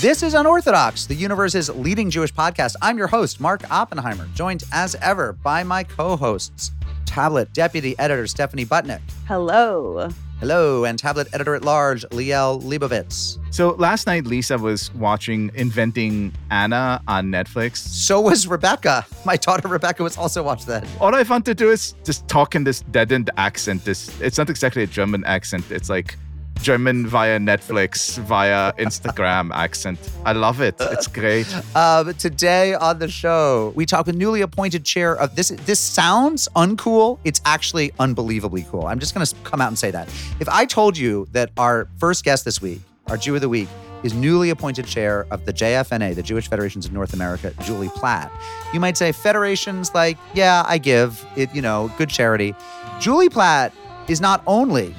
[0.00, 2.74] This is Unorthodox, the universe's leading Jewish podcast.
[2.80, 6.70] I'm your host, Mark Oppenheimer, joined as ever by my co hosts,
[7.04, 9.02] Tablet Deputy Editor Stephanie Butnick.
[9.28, 10.08] Hello.
[10.38, 13.36] Hello, and Tablet Editor at Large, Liel Leibovitz.
[13.52, 17.76] So last night, Lisa was watching Inventing Anna on Netflix.
[17.76, 19.04] So was Rebecca.
[19.26, 20.86] My daughter Rebecca was also watched that.
[20.98, 23.84] All I want to do is just talk in this deadened accent.
[23.84, 25.70] This it's not exactly a German accent.
[25.70, 26.16] It's like
[26.62, 29.98] German via Netflix, via Instagram accent.
[30.24, 30.74] I love it.
[30.78, 31.46] It's great.
[31.74, 35.48] Um, today on the show, we talk with newly appointed chair of this.
[35.48, 37.18] This sounds uncool.
[37.24, 38.86] It's actually unbelievably cool.
[38.86, 40.08] I'm just going to come out and say that.
[40.40, 43.68] If I told you that our first guest this week, our Jew of the Week,
[44.02, 48.32] is newly appointed chair of the JFNA, the Jewish Federations of North America, Julie Platt.
[48.72, 52.54] You might say federations like, yeah, I give it, you know, good charity.
[52.98, 53.74] Julie Platt
[54.08, 54.94] is not only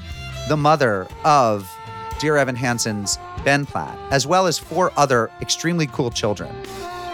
[0.48, 1.72] the mother of
[2.20, 6.53] Dear Evan Hansen's Ben Platt, as well as four other extremely cool children.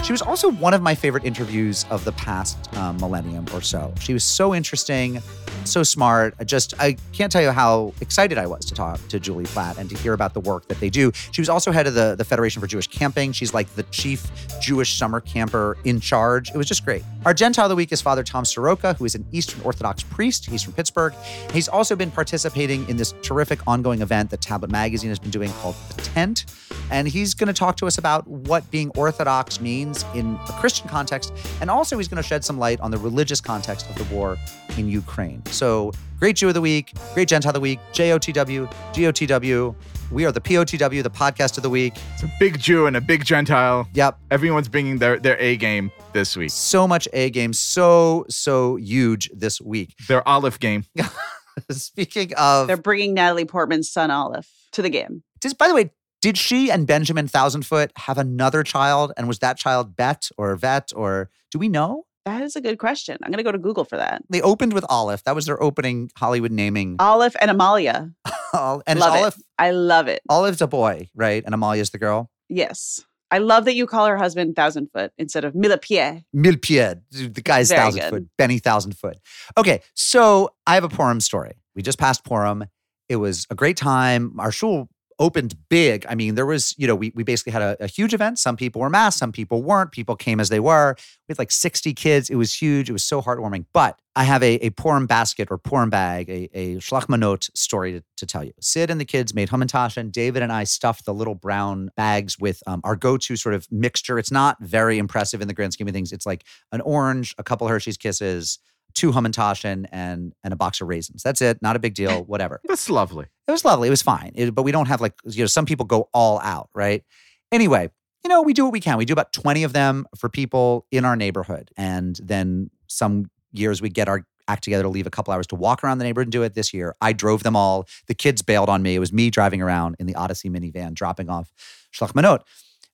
[0.03, 3.93] She was also one of my favorite interviews of the past um, millennium or so.
[3.99, 5.21] She was so interesting,
[5.65, 6.33] so smart.
[6.39, 9.77] I just I can't tell you how excited I was to talk to Julie Platt
[9.77, 11.11] and to hear about the work that they do.
[11.31, 13.33] She was also head of the, the Federation for Jewish Camping.
[13.33, 14.31] She's like the chief
[14.61, 16.51] Jewish summer camper in charge.
[16.51, 17.03] It was just great.
[17.25, 20.45] Our Gentile of the week is Father Tom Soroka, who is an Eastern Orthodox priest.
[20.45, 21.13] He's from Pittsburgh.
[21.51, 25.51] He's also been participating in this terrific ongoing event that Tablet Magazine has been doing
[25.53, 26.45] called The Tent.
[26.89, 30.87] And he's going to talk to us about what being Orthodox means in a Christian
[30.87, 31.33] context.
[31.61, 34.37] And also, he's going to shed some light on the religious context of the war
[34.77, 35.45] in Ukraine.
[35.47, 39.75] So, great Jew of the Week, great Gentile of the Week, JOTW, GOTW.
[40.09, 41.93] We are the POTW, the podcast of the week.
[42.13, 43.87] It's a big Jew and a big Gentile.
[43.93, 44.17] Yep.
[44.31, 46.51] Everyone's bringing their, their A game this week.
[46.51, 49.93] So much A game, so, so huge this week.
[50.07, 50.85] Their olive game.
[51.71, 55.23] Speaking of, They're bringing Natalie Portman's son Olive to the game.
[55.41, 59.11] just by the way, did she and Benjamin Thousandfoot have another child?
[59.17, 62.05] And was that child Bet or Vet or do we know?
[62.25, 63.17] That is a good question.
[63.23, 64.21] I'm going to go to Google for that.
[64.29, 65.23] They opened with Olive.
[65.23, 66.97] That was their opening Hollywood naming.
[66.99, 68.11] Olive and Amalia.
[68.53, 69.43] and love Olive it.
[69.57, 70.21] I love it.
[70.27, 71.41] Olive's a boy, right?
[71.45, 72.29] And Amalia's the girl.
[72.49, 72.99] Yes.
[73.31, 76.23] I love that you call her husband Thousand Foot instead of Millepied.
[76.35, 77.01] Millepied.
[77.11, 78.09] The guy's Very thousand good.
[78.09, 78.27] foot.
[78.37, 79.17] Benny thousand foot.
[79.57, 81.53] Okay, so I have a Purim story.
[81.75, 82.65] We just passed Purim.
[83.09, 84.39] It was a great time.
[84.39, 84.89] Our shul
[85.19, 86.05] opened big.
[86.07, 88.39] I mean, there was, you know, we, we basically had a, a huge event.
[88.39, 89.91] Some people were masked, some people weren't.
[89.91, 90.95] People came as they were.
[91.27, 92.29] We had like 60 kids.
[92.29, 92.89] It was huge.
[92.89, 93.65] It was so heartwarming.
[93.73, 98.03] But I have a, a Purim basket or Purim bag, a, a Shlachmanot story to,
[98.17, 98.53] to tell you.
[98.59, 102.39] Sid and the kids made hamantash, and David and I stuffed the little brown bags
[102.39, 104.17] with um, our go-to sort of mixture.
[104.17, 106.11] It's not very impressive in the grand scheme of things.
[106.11, 108.59] It's like an orange, a couple Hershey's Kisses,
[108.97, 111.23] two hamantashen, and and a box of raisins.
[111.23, 111.59] That's it.
[111.61, 112.23] Not a big deal.
[112.33, 112.59] Whatever.
[112.67, 113.25] That's lovely.
[113.47, 113.87] It was lovely.
[113.87, 114.31] It was fine.
[114.35, 117.03] It- but we don't have like, you know, some people go all out, right?
[117.51, 117.89] Anyway,
[118.23, 118.97] you know, we do what we can.
[118.97, 121.71] We do about 20 of them for people in our neighborhood.
[121.77, 125.55] And then some years we get our act together to leave a couple hours to
[125.55, 126.53] walk around the neighborhood and do it.
[126.53, 127.87] This year, I drove them all.
[128.07, 128.95] The kids bailed on me.
[128.95, 131.51] It was me driving around in the Odyssey minivan, dropping off
[131.93, 132.39] Shlachmanot.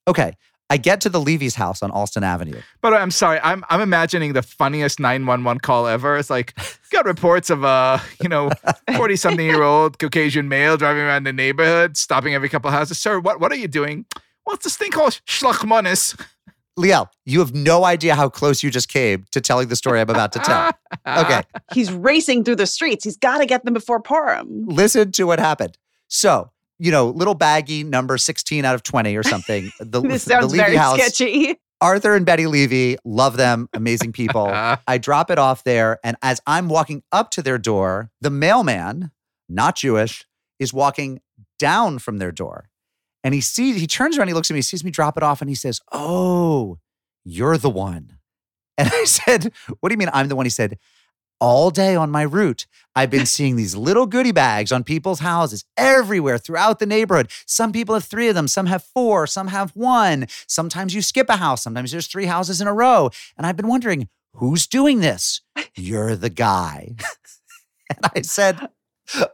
[0.08, 0.36] Okay.
[0.70, 2.60] I get to the Levy's house on Alston Avenue.
[2.82, 6.18] But I'm sorry, I'm I'm imagining the funniest 911 call ever.
[6.18, 6.54] It's like
[6.92, 8.50] got reports of a you know
[8.96, 12.98] 40 something year old Caucasian male driving around the neighborhood, stopping every couple of houses.
[12.98, 14.06] Sir, what what are you doing?
[14.46, 16.20] What's this thing called schlachmanis?
[16.78, 20.10] Liel, you have no idea how close you just came to telling the story I'm
[20.10, 20.72] about to tell.
[21.06, 21.42] Okay.
[21.74, 23.04] He's racing through the streets.
[23.04, 24.66] He's got to get them before Purim.
[24.68, 25.78] listen to what happened.
[26.08, 26.52] So,
[26.84, 29.72] you know, little baggy number 16 out of 20 or something.
[29.80, 31.00] The, This the Levy very house.
[31.00, 31.56] sketchy.
[31.80, 34.48] Arthur and Betty Levy, love them, amazing people.
[34.52, 36.00] I drop it off there.
[36.04, 39.12] And as I'm walking up to their door, the mailman,
[39.48, 40.26] not Jewish,
[40.60, 41.22] is walking
[41.58, 42.70] down from their door.
[43.24, 45.24] And he sees, he turns around, he looks at me, he sees me drop it
[45.24, 46.80] off, and he says, Oh,
[47.24, 48.18] you're the one.
[48.78, 50.46] And I said, What do you mean I'm the one?
[50.46, 50.78] He said,
[51.44, 55.66] All day on my route, I've been seeing these little goodie bags on people's houses
[55.76, 57.30] everywhere throughout the neighborhood.
[57.46, 60.28] Some people have three of them, some have four, some have one.
[60.48, 63.10] Sometimes you skip a house, sometimes there's three houses in a row.
[63.36, 65.42] And I've been wondering, who's doing this?
[65.76, 66.96] You're the guy.
[67.90, 68.70] and I said,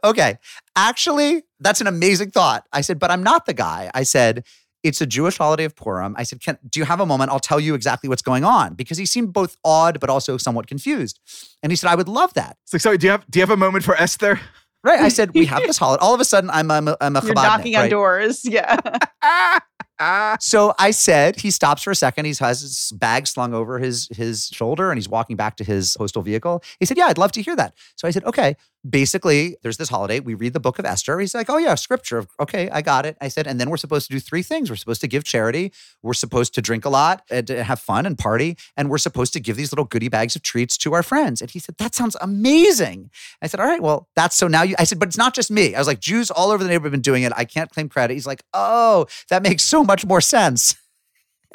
[0.02, 0.38] okay,
[0.74, 2.66] actually, that's an amazing thought.
[2.72, 3.88] I said, but I'm not the guy.
[3.94, 4.44] I said,
[4.82, 6.14] it's a Jewish holiday of Purim.
[6.16, 7.30] I said, Can, do you have a moment?
[7.30, 10.66] I'll tell you exactly what's going on because he seemed both odd but also somewhat
[10.66, 11.20] confused.
[11.62, 12.56] And he said, I would love that.
[12.64, 14.40] So, sorry, do you have do you have a moment for Esther?
[14.82, 15.00] Right.
[15.00, 16.00] I said, we have this holiday.
[16.02, 17.90] All of a sudden, I'm, I'm, a, I'm a You're Chabadnik, knocking on right?
[17.90, 18.44] doors.
[18.44, 18.76] Yeah.
[19.22, 19.60] Ah,
[20.40, 22.24] So I said, he stops for a second.
[22.24, 25.94] He has his bag slung over his his shoulder and he's walking back to his
[25.98, 26.62] postal vehicle.
[26.78, 27.74] He said, Yeah, I'd love to hear that.
[27.96, 28.56] So I said, Okay,
[28.88, 30.20] basically, there's this holiday.
[30.20, 31.18] We read the book of Esther.
[31.20, 32.26] He's like, oh, yeah, scripture.
[32.38, 33.16] Okay, I got it.
[33.20, 34.70] I said, and then we're supposed to do three things.
[34.70, 35.72] We're supposed to give charity.
[36.02, 38.56] We're supposed to drink a lot and have fun and party.
[38.76, 41.40] And we're supposed to give these little goodie bags of treats to our friends.
[41.40, 43.10] And he said, that sounds amazing.
[43.42, 45.50] I said, all right, well, that's so now you, I said, but it's not just
[45.50, 45.74] me.
[45.74, 47.32] I was like, Jews all over the neighborhood have been doing it.
[47.36, 48.14] I can't claim credit.
[48.14, 50.74] He's like, oh, that makes so much more sense.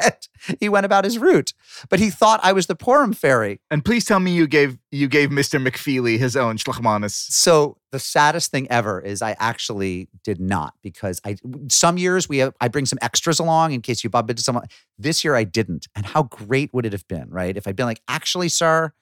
[0.02, 0.16] And
[0.60, 1.54] he went about his route,
[1.90, 3.60] but he thought I was the Purim fairy.
[3.72, 5.66] And please tell me you gave you gave Mr.
[5.66, 7.12] McFeely his own Schlachmanis.
[7.12, 11.38] So the saddest thing ever is I actually did not because I
[11.70, 14.66] some years we have, I bring some extras along in case you bump into someone.
[14.98, 17.56] This year I didn't, and how great would it have been, right?
[17.56, 18.94] If I'd been like, actually, sir,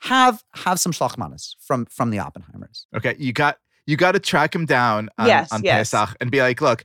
[0.00, 2.86] have have some Schlachmanis from from the Oppenheimers.
[2.96, 5.90] Okay, you got you got to track him down on, Yes, on yes.
[5.90, 6.84] Pesach and be like, look,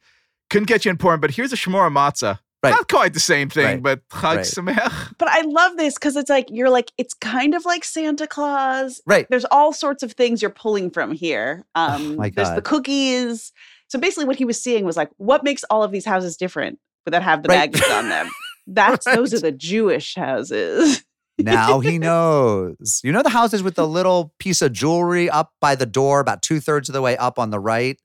[0.50, 2.40] couldn't get you in Purim, but here's a Shemora matzah.
[2.62, 2.72] Right.
[2.72, 3.84] Not quite the same thing, Right.
[3.84, 4.40] but Chag Right.
[4.46, 5.14] Sameach.
[5.18, 9.02] But I love this because it's like you're like it's kind of like Santa Claus.
[9.06, 9.26] Right.
[9.30, 11.66] There's all sorts of things you're pulling from here.
[11.76, 13.52] Um, Oh my There's the cookies.
[13.88, 16.80] So basically, what he was seeing was like, what makes all of these houses different,
[17.06, 17.72] but that have the Right.
[17.72, 18.30] magnets on them?
[18.68, 21.04] That's those are the Jewish houses.
[21.40, 21.98] Now he
[22.40, 23.00] knows.
[23.04, 26.42] You know the houses with the little piece of jewelry up by the door, about
[26.42, 27.98] two thirds of the way up on the right.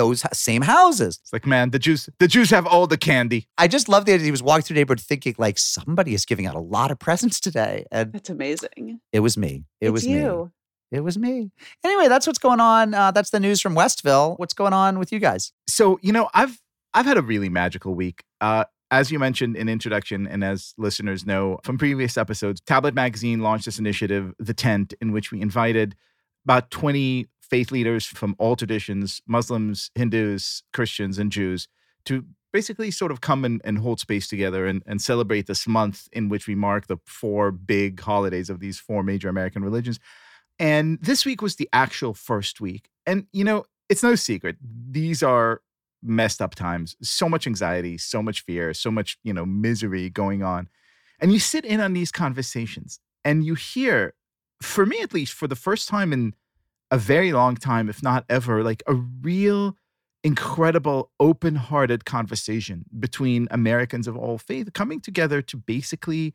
[0.00, 1.18] Those same houses.
[1.22, 3.46] It's like, man, the Jews the Jews have all the candy.
[3.58, 4.24] I just love the idea.
[4.24, 6.98] He was walking through the neighborhood thinking like somebody is giving out a lot of
[6.98, 9.00] presents today, and That's amazing.
[9.12, 9.64] it was me.
[9.78, 10.14] It it's was me.
[10.14, 10.50] you.
[10.90, 11.50] It was me.
[11.84, 12.94] Anyway, that's what's going on.
[12.94, 14.36] Uh, that's the news from Westville.
[14.38, 15.52] What's going on with you guys?
[15.68, 16.58] So, you know, I've
[16.94, 18.24] I've had a really magical week.
[18.40, 23.40] Uh as you mentioned in introduction, and as listeners know from previous episodes, Tablet Magazine
[23.40, 25.94] launched this initiative, The Tent, in which we invited
[26.44, 31.68] about 20 faith leaders from all traditions Muslims, Hindus, Christians, and Jews
[32.06, 36.08] to basically sort of come and, and hold space together and, and celebrate this month
[36.12, 40.00] in which we mark the four big holidays of these four major American religions.
[40.58, 42.88] And this week was the actual first week.
[43.06, 44.56] And, you know, it's no secret.
[44.62, 45.62] These are
[46.02, 46.96] messed up times.
[47.02, 50.68] So much anxiety, so much fear, so much, you know, misery going on.
[51.20, 54.14] And you sit in on these conversations and you hear,
[54.62, 56.34] for me at least, for the first time in
[56.90, 59.76] a very long time, if not ever, like a real
[60.22, 66.34] incredible open-hearted conversation between Americans of all faith coming together to basically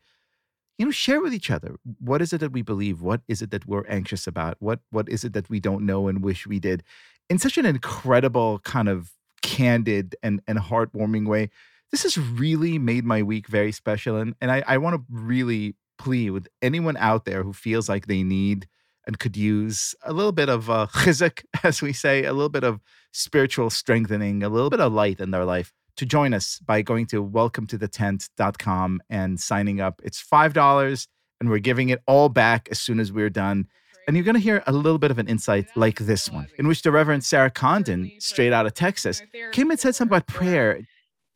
[0.78, 3.00] you know share with each other what is it that we believe?
[3.00, 4.56] What is it that we're anxious about?
[4.60, 6.82] What what is it that we don't know and wish we did?
[7.30, 9.12] In such an incredible kind of
[9.42, 11.50] candid and and heartwarming way.
[11.92, 15.76] This has really made my week very special and and i, I want to really
[15.98, 18.66] plea with anyone out there who feels like they need
[19.06, 22.64] and could use a little bit of uh, chizuk, as we say, a little bit
[22.64, 22.80] of
[23.12, 27.06] spiritual strengthening, a little bit of light in their life, to join us by going
[27.06, 30.00] to welcometothetent.com and signing up.
[30.04, 31.06] It's $5,
[31.40, 33.66] and we're giving it all back as soon as we're done.
[34.06, 36.68] And you're going to hear a little bit of an insight like this one, in
[36.68, 39.20] which the Reverend Sarah Condon, straight out of Texas,
[39.52, 40.80] came and said something about prayer.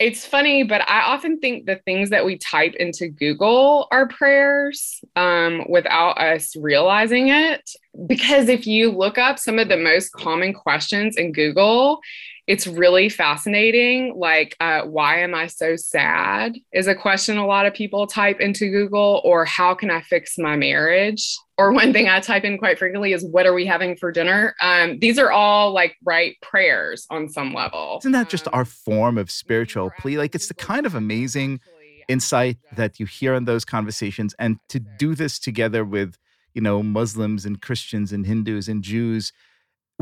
[0.01, 5.05] It's funny, but I often think the things that we type into Google are prayers
[5.15, 7.71] um, without us realizing it.
[8.07, 12.01] Because if you look up some of the most common questions in Google,
[12.47, 14.15] it's really fascinating.
[14.17, 16.57] Like, uh, why am I so sad?
[16.73, 20.37] Is a question a lot of people type into Google, or how can I fix
[20.39, 21.37] my marriage?
[21.59, 24.57] Or one thing I type in quite frequently is, what are we having for dinner?
[24.63, 27.99] Um, these are all like, right, prayers on some level.
[28.03, 30.17] Isn't that just our form of spiritual plea?
[30.17, 31.61] Like, it's the kind of amazing
[32.09, 36.17] insight that you hear in those conversations and to do this together with
[36.55, 39.33] you know muslims and christians and hindus and jews.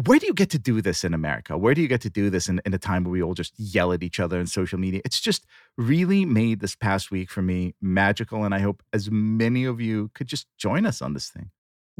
[0.07, 1.59] Where do you get to do this in america?
[1.59, 3.59] Where do you get to do this in, in a time where we all just
[3.59, 5.00] yell at each other in social media?
[5.05, 5.45] It's just
[5.76, 10.11] really made this past week for me magical and i hope as many of you
[10.14, 11.50] could just join us on this thing.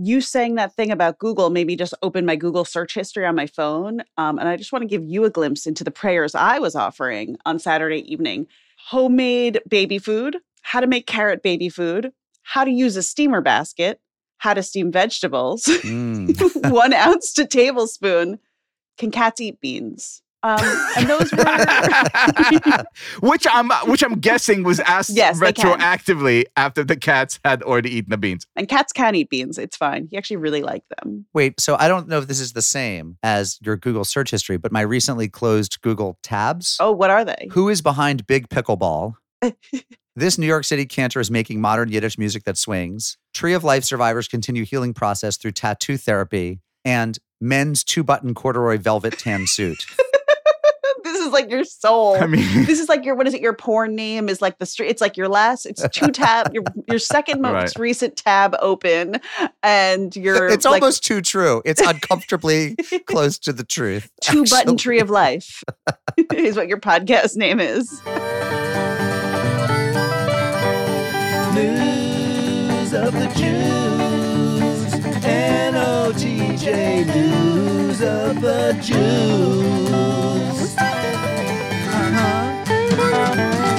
[0.01, 3.35] You saying that thing about Google made me just open my Google search history on
[3.35, 4.03] my phone.
[4.17, 6.77] Um, and I just want to give you a glimpse into the prayers I was
[6.77, 8.47] offering on Saturday evening.
[8.91, 12.13] Homemade baby food, how to make carrot baby food,
[12.43, 14.01] how to use a steamer basket,
[14.39, 16.71] how to steam vegetables, Mm.
[16.71, 18.39] one ounce to tablespoon.
[18.97, 20.23] Can cats eat beans?
[20.45, 20.61] Um,
[20.97, 21.45] and those were
[23.29, 28.11] which i'm which i'm guessing was asked Yes, retroactively after the cats had already eaten
[28.11, 29.59] the beans and cats can eat beans.
[29.59, 30.07] It's fine.
[30.09, 31.27] He actually really liked them.
[31.35, 34.59] Wait, so I don't know if this is the same as your Google search history,
[34.59, 36.77] but my recently closed Google tabs.
[36.79, 37.49] Oh, what are they?
[37.51, 39.15] Who is behind Big Pickleball?
[40.17, 43.19] this New York City cantor is making modern Yiddish music that swings.
[43.39, 48.79] Tree of Life survivors continue healing process through tattoo therapy and men's two button corduroy
[48.79, 49.87] velvet tan suit.
[51.05, 52.17] this is like your soul.
[52.21, 53.41] I mean, this is like your what is it?
[53.41, 54.89] Your porn name is like the street.
[54.89, 55.67] It's like your last.
[55.67, 56.53] It's two tab.
[56.53, 57.73] Your your second most Right.
[57.79, 59.21] recent tab open,
[59.63, 61.63] and your It's like, almost too true.
[61.65, 62.75] It's uncomfortably
[63.07, 64.11] close to the truth.
[64.21, 65.63] two button tree of life
[66.35, 68.03] is what your podcast name is.
[78.01, 80.77] Of the Jews.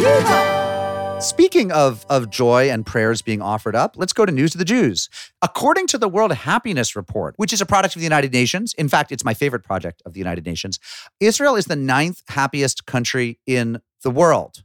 [0.02, 1.20] Uh-huh.
[1.20, 4.66] Speaking of, of joy and prayers being offered up, let's go to News of the
[4.66, 5.10] Jews.
[5.42, 8.90] According to the World Happiness Report, which is a product of the United Nations, in
[8.90, 10.80] fact, it's my favorite project of the United Nations,
[11.20, 14.64] Israel is the ninth happiest country in the world.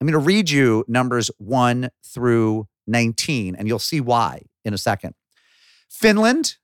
[0.00, 4.78] I'm going to read you numbers 1 through 19, and you'll see why in a
[4.78, 5.14] second.
[5.88, 6.56] Finland,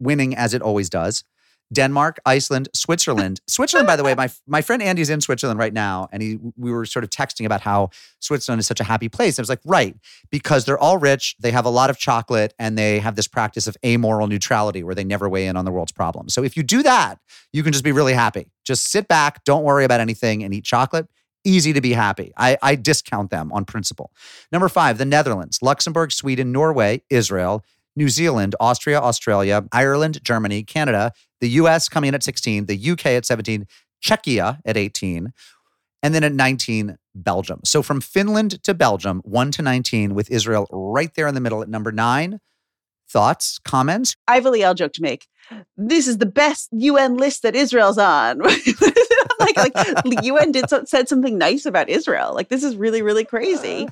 [0.00, 1.24] winning as it always does.
[1.72, 3.40] Denmark, Iceland, Switzerland.
[3.46, 6.72] Switzerland, by the way, my my friend Andy's in Switzerland right now, and he we
[6.72, 9.38] were sort of texting about how Switzerland is such a happy place.
[9.38, 9.96] I was like, right,
[10.30, 13.66] because they're all rich, they have a lot of chocolate, and they have this practice
[13.66, 16.34] of amoral neutrality where they never weigh in on the world's problems.
[16.34, 17.20] So if you do that,
[17.52, 18.50] you can just be really happy.
[18.64, 21.08] Just sit back, don't worry about anything, and eat chocolate.
[21.42, 22.32] Easy to be happy.
[22.36, 24.12] I, I discount them on principle.
[24.52, 27.64] Number five, the Netherlands, Luxembourg, Sweden, Norway, Israel,
[27.96, 33.06] New Zealand, Austria, Australia, Ireland, Germany, Canada, the US coming in at 16, the UK
[33.06, 33.66] at 17,
[34.04, 35.32] Czechia at 18,
[36.02, 37.60] and then at 19, Belgium.
[37.64, 41.62] So from Finland to Belgium, 1 to 19, with Israel right there in the middle
[41.62, 42.40] at number nine.
[43.08, 44.14] Thoughts, comments?
[44.28, 45.26] I have a Liel joke to make.
[45.76, 48.38] This is the best UN list that Israel's on.
[48.38, 49.72] like, like
[50.04, 52.32] the UN did so, said something nice about Israel.
[52.34, 53.88] Like this is really, really crazy.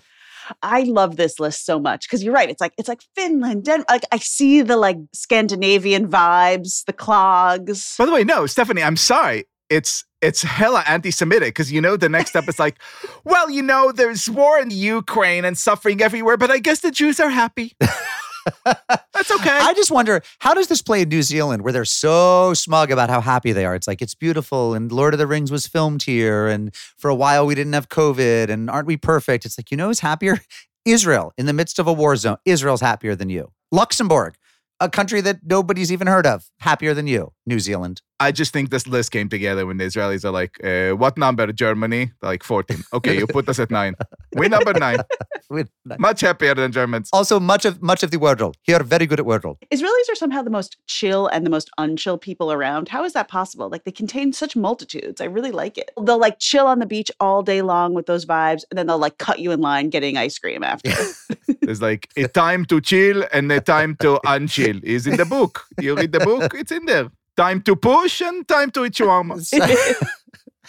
[0.62, 2.48] I love this list so much because you're right.
[2.48, 7.94] It's like it's like Finland, Den- like I see the like Scandinavian vibes, the clogs.
[7.98, 9.44] by the way, no, Stephanie, I'm sorry.
[9.70, 12.78] It's it's hella anti-Semitic because you know the next step is like,
[13.24, 17.20] well, you know, there's war in Ukraine and suffering everywhere, but I guess the Jews
[17.20, 17.72] are happy.
[18.64, 19.58] That's okay.
[19.60, 23.10] I just wonder how does this play in New Zealand where they're so smug about
[23.10, 23.74] how happy they are?
[23.74, 27.14] It's like it's beautiful and Lord of the Rings was filmed here and for a
[27.14, 29.44] while we didn't have COVID and aren't we perfect?
[29.44, 30.38] It's like, you know who's happier?
[30.84, 32.38] Israel in the midst of a war zone.
[32.44, 33.52] Israel's happier than you.
[33.70, 34.36] Luxembourg,
[34.80, 37.32] a country that nobody's even heard of, happier than you.
[37.46, 38.00] New Zealand.
[38.20, 41.52] I just think this list came together when the Israelis are like, uh, what number,
[41.52, 42.10] Germany?
[42.20, 42.82] They're like 14.
[42.94, 43.94] Okay, you put us at nine.
[44.34, 44.98] We number nine.
[45.50, 47.08] With- Much happier than Germans.
[47.12, 48.54] Also, much of much of the Wordle.
[48.62, 49.56] Here, are very good at Wordle.
[49.72, 52.88] Israelis are somehow the most chill and the most unchill people around.
[52.88, 53.68] How is that possible?
[53.70, 55.20] Like they contain such multitudes.
[55.20, 55.90] I really like it.
[56.02, 58.98] They'll like chill on the beach all day long with those vibes, and then they'll
[58.98, 60.92] like cut you in line getting ice cream after.
[61.62, 65.64] There's like a time to chill and a time to unchill is in the book.
[65.80, 67.10] You read the book, it's in there.
[67.38, 69.38] Time to push and time to eat shawarma.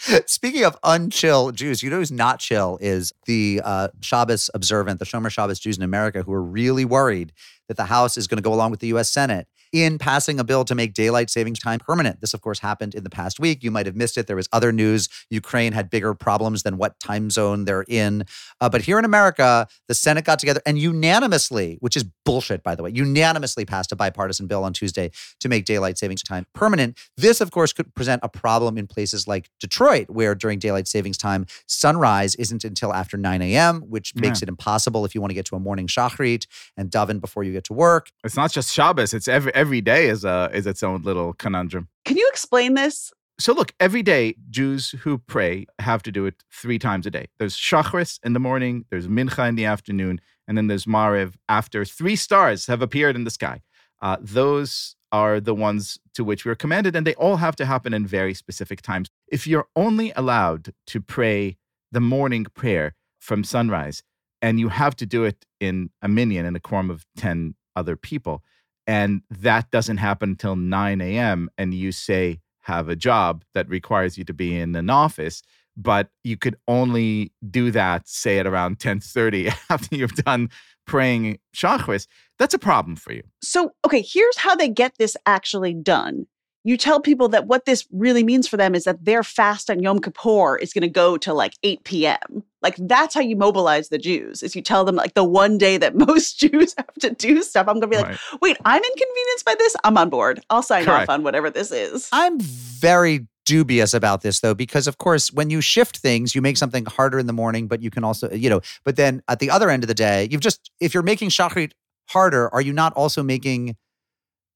[0.26, 5.04] Speaking of unchill Jews, you know who's not chill is the uh, Shabbos observant, the
[5.04, 7.32] Shomer Shabbos Jews in America, who are really worried
[7.66, 9.10] that the House is going to go along with the U.S.
[9.10, 12.20] Senate in passing a bill to make daylight savings time permanent.
[12.20, 13.62] This, of course, happened in the past week.
[13.62, 14.26] You might have missed it.
[14.26, 15.08] There was other news.
[15.30, 18.24] Ukraine had bigger problems than what time zone they're in.
[18.60, 22.74] Uh, but here in America, the Senate got together and unanimously, which is bullshit, by
[22.74, 25.10] the way, unanimously passed a bipartisan bill on Tuesday
[25.40, 26.98] to make daylight savings time permanent.
[27.16, 31.16] This, of course, could present a problem in places like Detroit, where during daylight savings
[31.16, 35.34] time, sunrise isn't until after 9 a.m., which makes it impossible if you want to
[35.34, 36.46] get to a morning shachrit
[36.76, 38.10] and daven before you get to work.
[38.24, 41.86] It's not just Shabbos, it's every every day is a is its own little conundrum.
[42.06, 43.12] Can you explain this?
[43.38, 47.26] So look, every day Jews who pray have to do it three times a day.
[47.38, 51.84] There's Shachris in the morning, there's Mincha in the afternoon, and then there's Mariv after
[51.84, 53.60] three stars have appeared in the sky.
[54.00, 57.66] Uh, those are the ones to which we are commanded, and they all have to
[57.66, 59.10] happen in very specific times.
[59.28, 61.58] If you're only allowed to pray
[61.92, 64.02] the morning prayer from sunrise,
[64.40, 67.96] and you have to do it in a minyan in a quorum of 10 other
[67.96, 68.42] people,
[68.86, 74.18] and that doesn't happen until 9 a.m., and you say, have a job that requires
[74.18, 75.42] you to be in an office
[75.76, 80.50] but you could only do that say at around 10:30 after you've done
[80.86, 82.06] praying shachris
[82.40, 86.26] that's a problem for you So, okay, here's how they get this actually done.
[86.62, 89.80] You tell people that what this really means for them is that their fast on
[89.82, 92.42] Yom Kippur is going to go to like 8 p.m.
[92.60, 94.42] Like that's how you mobilize the Jews.
[94.42, 97.66] Is you tell them like the one day that most Jews have to do stuff.
[97.66, 98.18] I'm going to be like, Right.
[98.42, 99.74] wait, I'm inconvenienced by this.
[99.84, 100.42] I'm on board.
[100.50, 101.08] I'll sign Correct.
[101.08, 102.08] off on whatever this is.
[102.12, 106.56] I'm very dubious about this though, because of course, when you shift things, you make
[106.56, 109.50] something harder in the morning, but you can also, you know, but then at the
[109.50, 111.72] other end of the day, you've just, if you're making shachrit
[112.10, 113.76] harder, are you not also making,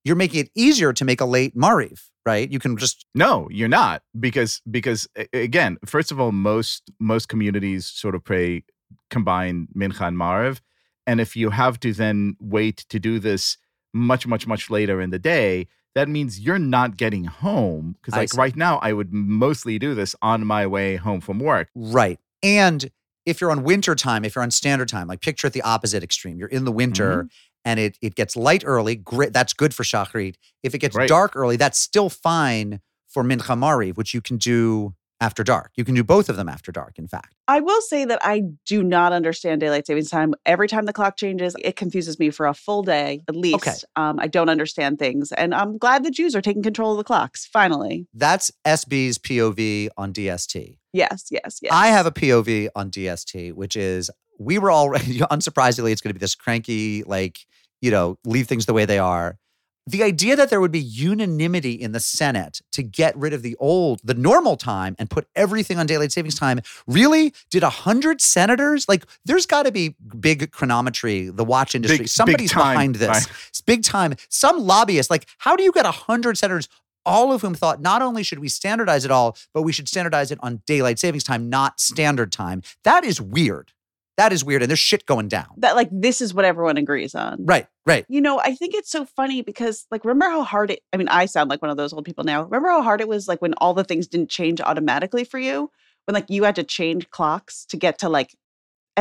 [0.05, 2.01] you're making it easier to make a late mariv?
[2.27, 2.51] right?
[2.51, 7.87] You can just No, you're not because because again, first of all, most most communities
[7.87, 8.65] sort of pray
[9.11, 10.61] combine mincha and maariv,
[11.07, 13.59] and if you have to then wait to do this
[13.93, 18.35] much much much later in the day, that means you're not getting home because like
[18.35, 21.69] right now I would mostly do this on my way home from work.
[21.75, 22.19] right.
[22.43, 22.91] And
[23.25, 26.03] if you're on winter time, if you're on standard time, like picture at the opposite
[26.03, 27.27] extreme, you're in the winter Mm-hmm.
[27.65, 29.33] And it it gets light early, great.
[29.33, 30.37] That's good for shachrit.
[30.63, 31.09] If it gets Right.
[31.09, 35.71] dark early, that's still fine for mincha mariv, which you can do after dark.
[35.77, 36.99] You can do both of them after dark.
[36.99, 40.35] In fact, I will say that I do not understand daylight savings time.
[40.45, 43.55] Every time the clock changes, it confuses me for a full day at least.
[43.55, 43.75] Okay.
[43.97, 45.31] Um, I don't understand things.
[45.33, 48.07] And I'm glad the Jews are taking control of the clocks, finally.
[48.13, 50.79] that's SB's POV on DST.
[50.93, 51.73] Yes, yes, yes.
[51.73, 56.15] I have a POV on DST, which is we were all unsurprisingly, it's going to
[56.15, 57.47] be this cranky, like,
[57.81, 59.39] you know, leave things the way they are.
[59.87, 63.55] The idea that there would be unanimity in the Senate to get rid of the
[63.61, 66.61] old, the normal time and put everything on daylight savings time.
[66.87, 67.35] Really?
[67.51, 68.89] Did a hundred senators?
[68.89, 71.99] Like, there's got to be big chronometry, the watch industry.
[71.99, 73.09] big Somebody's time, behind this.
[73.09, 73.27] right.
[73.51, 74.15] It's big time.
[74.31, 76.71] Some lobbyists, like, how do you get a hundred senators?
[77.05, 80.31] All of whom thought not only should we standardize it all, but we should standardize
[80.31, 82.63] it on daylight savings time, not standard time.
[82.85, 83.74] That is weird.
[84.17, 84.63] That is weird.
[84.63, 85.47] And there's shit going down.
[85.59, 87.45] that like this is what everyone agrees on.
[87.45, 88.05] Right, right.
[88.09, 91.09] You know, I think it's so funny because, like, remember how hard it, I mean,
[91.09, 92.45] I sound like one of those old people now.
[92.45, 95.71] Remember how hard it was, like, when all the things didn't change automatically for you?
[96.07, 98.35] When, like, you had to change clocks to get to, like,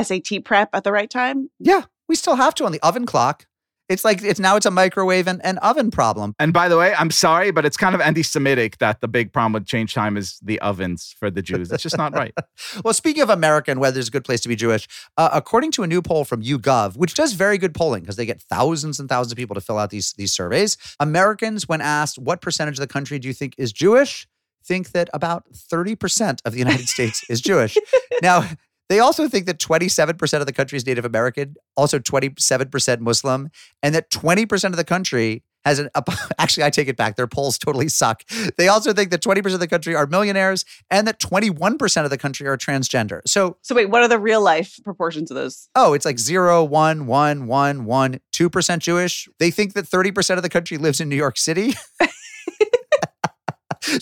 [0.01, 1.49] SAT prep at the right time?
[1.59, 3.45] Yeah, we still have to on the oven clock.
[3.93, 6.33] It's like it's now it's a microwave and, and oven problem.
[6.39, 9.53] And by the way, I'm sorry, but it's kind of anti-Semitic that the big problem
[9.53, 11.71] with change time is the ovens for the Jews.
[11.71, 12.33] It's just not right.
[12.83, 15.71] Well, speaking of America and whether it's a good place to be Jewish, uh, according
[15.73, 18.99] to a new poll from YouGov, which does very good polling because they get thousands
[18.99, 22.75] and thousands of people to fill out these these surveys, Americans, when asked what percentage
[22.75, 24.27] of the country do you think is Jewish,
[24.65, 27.77] think that about thirty percent of the United States is Jewish.
[28.21, 28.49] Now.
[28.89, 33.49] They also think that 27% of the country is Native American, also 27% Muslim,
[33.81, 35.89] and that 20% of the country has an
[36.37, 37.15] actually I take it back.
[37.15, 38.23] Their polls totally suck.
[38.57, 42.17] They also think that 20% of the country are millionaires and that 21% of the
[42.17, 43.21] country are transgender.
[43.25, 45.69] So, So, wait, what are the real life proportions of those?
[45.75, 49.29] oh, it's like 0, 1, 1, 1, 1, 2% Jewish.
[49.39, 51.73] They think that 30% of the country lives in New York City.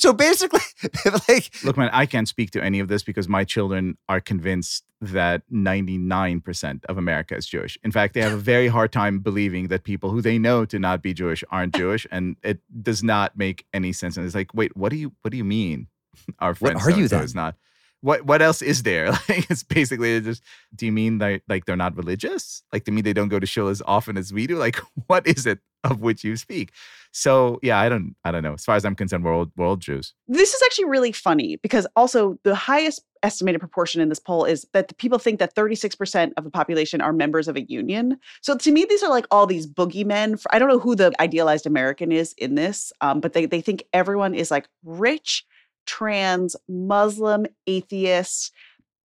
[0.02, 0.62] so basically,
[1.30, 4.84] like Look, man, I can't speak to any of this because my children are convinced
[5.00, 7.78] that 99% of America is Jewish.
[7.84, 10.80] In fact, they have a very hard time believing that people who they know to
[10.80, 14.18] not be Jewish aren't Jewish, and it does not make any sense.
[14.18, 15.88] And it's like, wait, what do you what do you mean?
[16.40, 17.26] Our friend are you so-and-so then?
[17.26, 17.56] is not.
[18.02, 19.12] What what else is there?
[19.30, 20.44] Like it's basically just.
[20.76, 22.64] Do you mean like like they're not religious?
[22.74, 24.58] Like do you mean they don't go to shul as often as we do?
[24.58, 26.72] Like what is it of which you speak?
[27.12, 28.54] So yeah, I don't I don't know.
[28.54, 30.14] As far as I'm concerned, we're all Jews.
[30.28, 34.66] This is actually really funny because also the highest estimated proportion in this poll is
[34.74, 38.18] that the people think that 36% of the population are members of a union.
[38.42, 40.44] So to me, these are like all these boogeymen.
[40.52, 43.84] I don't know who the idealized American is in this, um, but they, they think
[43.94, 45.46] everyone is like rich,
[45.92, 48.54] trans, Muslim, atheist,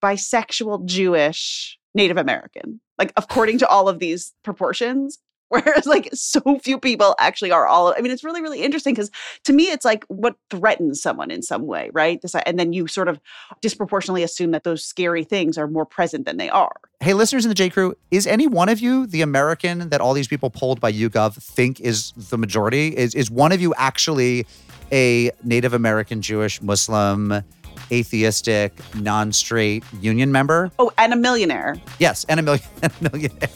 [0.00, 2.80] bisexual, Jewish, Native American.
[2.96, 5.18] Like according to all of these proportions.
[5.48, 7.94] Whereas, like, so few people actually are all.
[7.96, 9.12] I mean, it's really, really interesting because
[9.44, 12.20] to me, it's like what threatens someone in some way, right?
[12.20, 13.20] This, and then you sort of
[13.60, 16.74] disproportionately assume that those scary things are more present than they are.
[16.98, 20.14] Hey, listeners in the J Crew, is any one of you the American that all
[20.14, 22.96] these people polled by YouGov think is the majority?
[22.96, 24.46] Is is one of you actually
[24.90, 27.44] a Native American, Jewish, Muslim,
[27.90, 30.70] atheistic, non-straight union member?
[30.78, 31.76] Oh, and a millionaire.
[31.98, 33.48] Yes, and a million and a millionaire.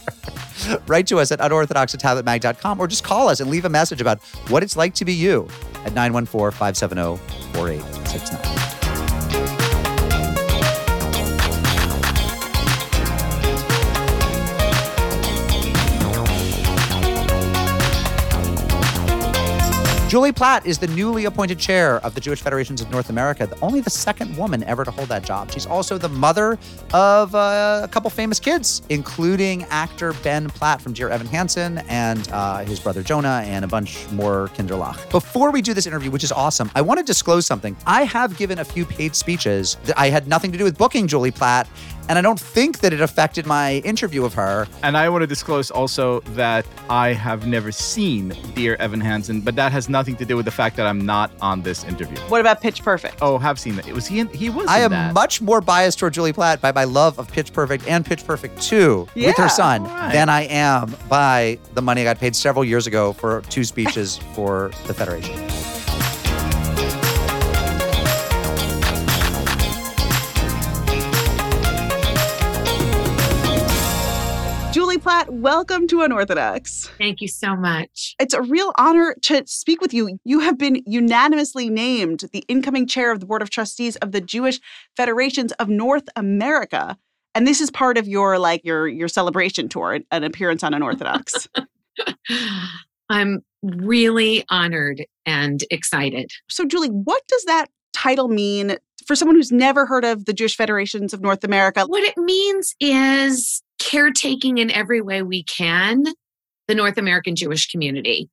[0.87, 4.01] Write to us at unorthodox at tabletmag.com or just call us and leave a message
[4.01, 5.49] about what it's like to be you
[5.85, 8.70] at 914-570-4869.
[20.11, 23.57] Julie Platt is the newly appointed chair of the Jewish Federations of North America, the,
[23.61, 25.53] only the second woman ever to hold that job.
[25.53, 26.59] She's also the mother
[26.92, 32.29] of uh, a couple famous kids, including actor Ben Platt from Dear Evan Hansen and
[32.33, 35.09] uh, his brother Jonah and a bunch more Kinderlach.
[35.12, 37.77] Before we do this interview, which is awesome, I want to disclose something.
[37.87, 41.07] I have given a few paid speeches that I had nothing to do with booking
[41.07, 41.68] Julie Platt,
[42.11, 44.66] and I don't think that it affected my interview of her.
[44.83, 49.55] And I want to disclose also that I have never seen Dear Evan Hansen, but
[49.55, 52.18] that has nothing to do with the fact that I'm not on this interview.
[52.23, 53.18] What about Pitch Perfect?
[53.23, 53.87] Oh, have seen that.
[53.92, 55.14] Was he in, he was I in am that.
[55.14, 58.61] much more biased toward Julie Platt by my love of Pitch Perfect and Pitch Perfect
[58.61, 60.12] 2 with her son all right.
[60.12, 64.18] than I am by the money I got paid several years ago for two speeches
[64.35, 65.60] for the Federation.
[75.11, 76.88] Platt, welcome to Unorthodox.
[76.96, 78.14] Thank you so much.
[78.20, 80.20] It's a real honor to speak with you.
[80.23, 84.20] You have been unanimously named the incoming chair of the Board of Trustees of the
[84.20, 84.61] Jewish
[84.96, 86.96] Federations of North America.
[87.35, 91.49] And this is part of your like your your celebration tour, an appearance on Unorthodox.
[93.11, 96.31] I'm really honored and excited.
[96.49, 98.77] so Julie, what does that title mean
[99.09, 101.85] for someone who's never heard of the Jewish Federations of North America?
[101.85, 106.05] What it means is caretaking in every way we can
[106.69, 108.31] the North American Jewish community,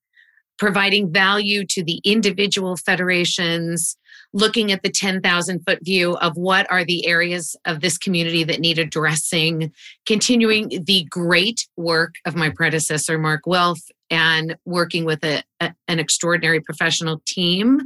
[0.60, 3.98] providing value to the individual federations,
[4.32, 8.60] looking at the 10,000 foot view of what are the areas of this community that
[8.60, 9.72] need addressing,
[10.06, 13.80] continuing the great work of my predecessor, Mark Wilf,
[14.12, 17.82] and working with a, a- an extraordinary professional team.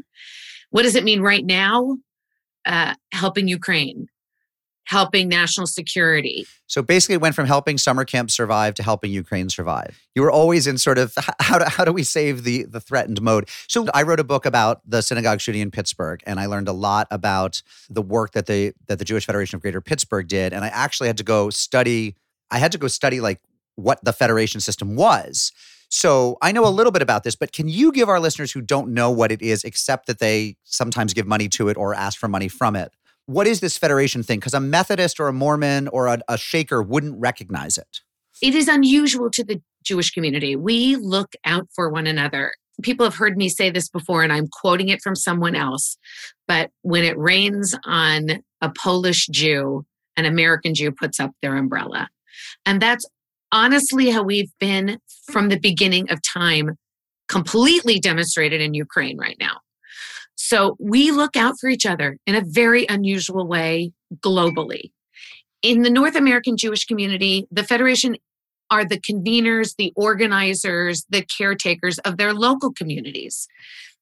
[0.72, 1.98] What does it mean right now?
[2.66, 4.08] Uh, helping Ukraine,
[4.86, 9.50] helping national security, So basically, it went from helping summer camp survive to helping Ukraine
[9.50, 10.00] survive.
[10.16, 13.22] You were always in sort of how do, how do we save the the threatened
[13.22, 13.50] mode.
[13.68, 16.74] So I wrote a book about the synagogue shooting in Pittsburgh, and I learned a
[16.74, 20.54] lot about the work that the that the Jewish Federation of Greater Pittsburgh did.
[20.54, 22.16] And I actually had to go study.
[22.50, 23.40] I had to go study like
[23.76, 25.52] what the federation system was.
[25.90, 28.62] So I know a little bit about this, but can you give our listeners who
[28.62, 32.18] don't know what it is, except that they sometimes give money to it or ask
[32.18, 32.94] for money from it?
[33.26, 34.40] What is this federation thing?
[34.40, 38.02] Because a Methodist or a Mormon or a, a Shaker wouldn't recognize it.
[38.42, 40.56] it is unusual to the Jewish community.
[40.56, 42.54] We look out for one another.
[42.82, 45.98] People have heard me say this before, and I'm quoting it from someone else.
[46.48, 49.86] But when it rains on a Polish Jew,
[50.18, 52.10] an American Jew puts up their umbrella.
[52.66, 53.06] And that's
[53.52, 55.00] honestly how we've been
[55.32, 56.78] from the beginning of time,
[57.28, 59.60] completely demonstrated in Ukraine right now.
[60.36, 64.92] So we look out for each other in a very unusual way globally.
[65.62, 68.18] In the North American Jewish community, the Federation
[68.72, 73.48] are the conveners, the organizers, the caretakers of their local communities.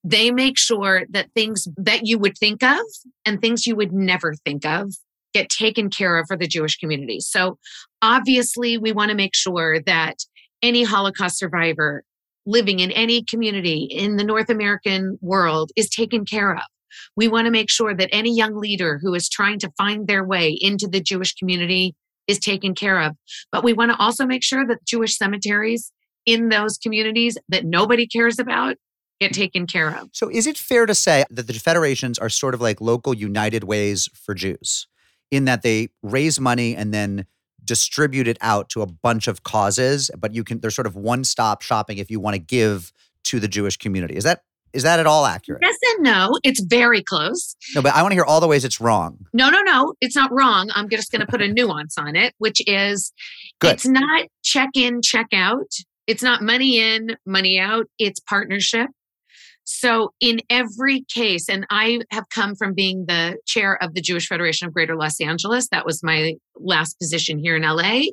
[0.04, 2.80] They make sure that things that you would think of
[3.26, 4.94] and things you would never think of
[5.34, 7.20] get taken care of for the Jewish community.
[7.20, 7.58] So
[8.02, 10.18] obviously, we want to make sure that
[10.62, 12.04] any Holocaust survivor
[12.50, 16.64] living in any community in the North American world is taken care of.
[17.16, 20.24] We want to make sure that any young leader who is trying to find their
[20.24, 21.96] way into the Jewish community
[22.28, 23.16] is taken care of.
[23.52, 25.92] But we want to also make sure that Jewish cemeteries
[26.26, 28.78] in those communities that nobody cares about
[29.20, 30.10] get taken care of.
[30.14, 33.64] So, is it fair to say that the federations are sort of like local united
[33.64, 34.88] ways for Jews
[35.30, 37.26] in that they raise money and then
[37.70, 41.24] distribute it out to a bunch of causes, but you can, they're sort of one
[41.24, 42.92] stop shopping if you want to give
[43.26, 44.16] to the Jewish community?
[44.16, 44.42] Is that
[44.74, 45.62] is that at all accurate?
[45.64, 46.38] Yes and no.
[46.44, 47.56] It's very close.
[47.74, 49.26] No, but I want to hear all the ways it's wrong.
[49.34, 49.94] No, no, no.
[50.00, 50.70] It's not wrong.
[50.76, 53.12] I'm just going to put a nuance on it, which is
[53.60, 53.74] Good.
[53.74, 55.72] it's not check in, check out.
[56.06, 57.86] It's not money in, money out.
[57.98, 58.90] It's partnership.
[59.72, 64.28] So, in every case, and I have come from being the chair of the Jewish
[64.28, 68.06] Federation of Greater Los Angeles, that was my last position here in LA.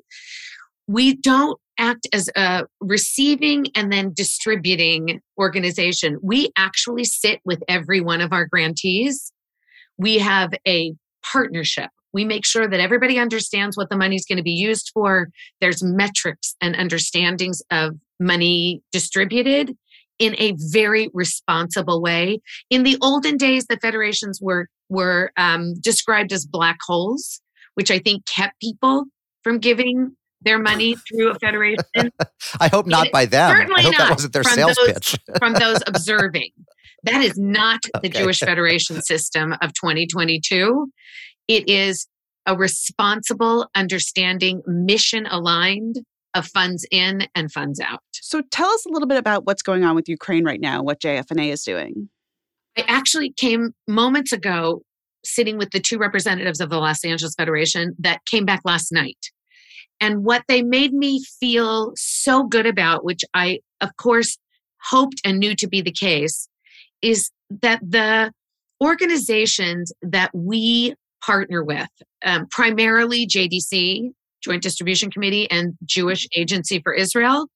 [0.86, 6.18] We don't act as a receiving and then distributing organization.
[6.22, 9.32] We actually sit with every one of our grantees.
[9.96, 10.92] We have a
[11.24, 11.88] partnership.
[12.12, 15.28] We make sure that everybody understands what the money is going to be used for.
[15.62, 19.74] There's metrics and understandings of money distributed
[20.18, 22.40] in a very responsible way.
[22.70, 27.40] In the olden days, the federations were were um, described as black holes,
[27.74, 29.04] which I think kept people
[29.42, 31.82] from giving their money through a federation
[32.60, 33.50] I hope not It- by them.
[33.50, 35.16] I certainly hope that not wasn't their sales those- pitch.
[35.38, 36.50] from those observing.
[37.02, 38.20] That is not the Okay.
[38.22, 40.88] Jewish Federation system of 2022.
[41.48, 42.06] It is
[42.46, 45.96] a responsible, understanding, mission aligned
[46.34, 48.00] of funds in and funds out.
[48.26, 51.00] So tell us a little bit about what's going on with Ukraine right now, what
[51.00, 52.08] JFNA is doing.
[52.76, 54.82] I actually came moments ago
[55.24, 59.30] sitting with the two representatives of the Los Angeles Federation that came back last night.
[60.00, 64.38] And what they made me feel so good about, which I, of course,
[64.82, 66.48] hoped and knew to be the case,
[67.02, 67.30] is
[67.62, 68.32] that the
[68.82, 71.88] organizations that we partner with,
[72.24, 74.10] um, primarily JDC,
[74.42, 77.46] Joint Distribution Committee, and Jewish Agency for Israel,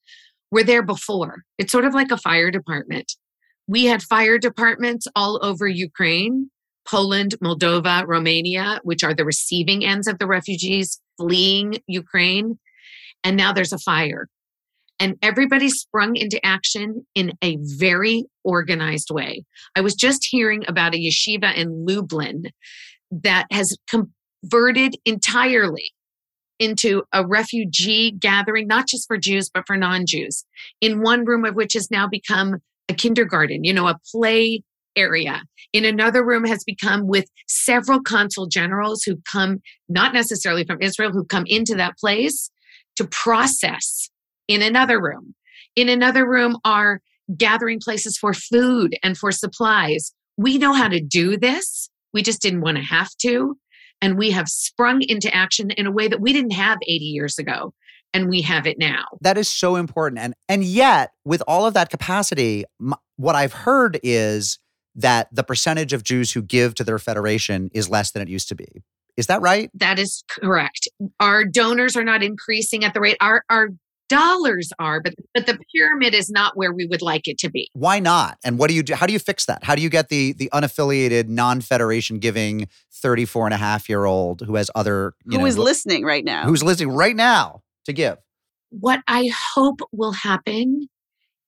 [0.51, 1.43] were there before.
[1.59, 3.13] It's sort of like a fire department.
[3.67, 6.51] We had fire departments all over Ukraine,
[6.89, 12.59] Poland, Moldova, Romania, which are the receiving ends of the refugees fleeing Ukraine.
[13.23, 14.29] And now there's a fire.
[14.99, 19.45] And everybody sprung into action in a very organized way.
[19.75, 22.45] I was just hearing about a yeshiva in Lublin
[23.11, 25.93] that has converted entirely
[26.61, 30.45] into a refugee gathering, not just for Jews, but for non Jews,
[30.81, 34.63] in one room of which has now become a kindergarten, you know, a play
[34.95, 35.43] area.
[35.73, 41.13] In another room has become with several consul generals who come, not necessarily from Israel,
[41.13, 42.51] who come into that place
[42.97, 44.11] to process
[44.47, 45.35] in another room.
[45.77, 47.01] In another room are
[47.37, 50.13] gathering places for food and for supplies.
[50.37, 51.89] We know how to do this.
[52.13, 53.57] We just didn't want to have to.
[54.03, 57.39] And we have sprung into action in a way that we didn't have 80 years
[57.39, 57.73] ago.
[58.13, 59.05] And we have it now.
[59.21, 60.21] That is so important.
[60.21, 64.59] And and yet, with all of that capacity, m- what I've heard is
[64.97, 68.49] that the percentage of Jews who give to their federation is less than it used
[68.49, 68.83] to be.
[69.17, 69.71] Is that right?
[69.75, 70.89] That is correct.
[71.21, 73.69] Our donors are not increasing at the rate our our
[74.11, 77.71] dollars are, but but the pyramid is not where we would like it to be.
[77.73, 78.37] Why not?
[78.45, 78.95] And what do you do?
[78.95, 79.65] How do you fix that?
[79.65, 84.43] How do you get the the unaffiliated, non-federation giving 34 and a half year old
[84.43, 86.45] who has other you Who know, is wh- listening right now?
[86.45, 88.19] who's listening right now to give?
[88.71, 90.89] What I hope will happen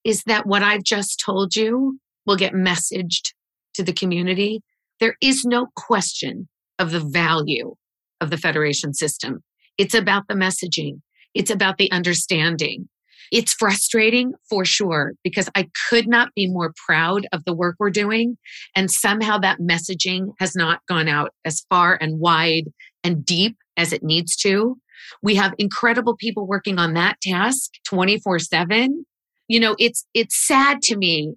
[0.04, 3.32] is that what I've just told you will get messaged
[3.74, 4.62] to the community.
[5.00, 6.48] There is no question
[6.78, 7.74] of the value
[8.20, 9.42] of the federation system.
[9.78, 11.00] It's about the messaging.
[11.34, 12.88] It's about the understanding.
[13.32, 17.90] It's frustrating for sure because I could not be more proud of the work we're
[17.90, 18.36] doing.
[18.76, 22.64] And somehow that messaging has not gone out as far and wide
[23.02, 24.76] and deep as it needs to.
[25.22, 29.06] We have incredible people working on that task 24 7.
[29.48, 31.34] You know, it's, it's sad to me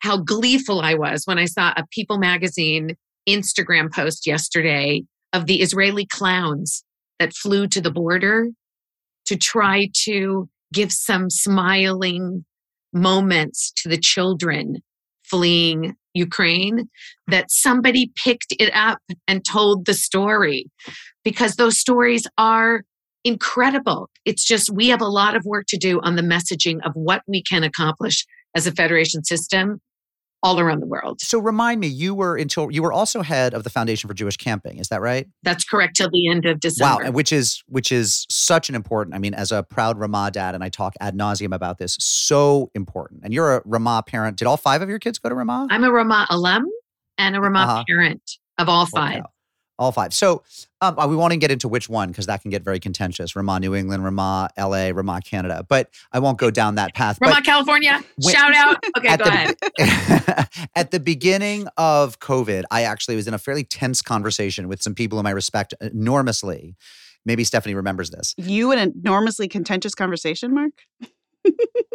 [0.00, 2.96] how gleeful I was when I saw a People magazine
[3.28, 6.84] Instagram post yesterday of the Israeli clowns
[7.18, 8.48] that flew to the border
[9.26, 12.44] to try to give some smiling
[12.92, 14.76] moments to the children
[15.24, 16.88] fleeing Ukraine,
[17.26, 20.66] that somebody picked it up and told the story
[21.24, 22.82] because those stories are
[23.24, 24.08] incredible.
[24.24, 27.22] It's just we have a lot of work to do on the messaging of what
[27.26, 29.80] we can accomplish as a federation system
[30.42, 31.20] all around the world.
[31.20, 34.36] So remind me, you were until you were also head of the Foundation for Jewish
[34.36, 34.78] Camping.
[34.78, 35.26] Is that right?
[35.42, 37.04] That's correct till the end of December.
[37.04, 39.14] and which is which is such an important.
[39.14, 42.70] I mean, as a proud Ramah dad, and I talk ad nauseum about this, so
[42.74, 43.22] important.
[43.24, 44.36] And you're a Ramah parent.
[44.36, 45.68] Did all five of your kids go to Ramah?
[45.70, 46.64] I'm a Ramah alum
[47.18, 47.84] and a Ramah Uh-huh.
[47.88, 48.22] parent
[48.58, 49.22] of all Holy five.
[49.78, 49.84] Cow.
[49.84, 50.12] All five.
[50.14, 50.42] So
[50.80, 53.34] um, uh, we won't even get into which one because that can get very contentious.
[53.36, 55.64] Ramah, New England, Ramah, LA, Ramah, Canada.
[55.68, 57.18] But I won't go down that path.
[57.20, 58.02] But Ramah, California.
[58.22, 58.76] when- Shout out.
[58.98, 60.68] Okay, at go the, ahead.
[60.74, 64.94] at the beginning of COVID, I actually was in a fairly tense conversation with some
[64.94, 66.76] people whom I respect enormously.
[67.26, 68.34] Maybe Stephanie remembers this.
[68.38, 70.72] you in an enormously contentious conversation, Mark?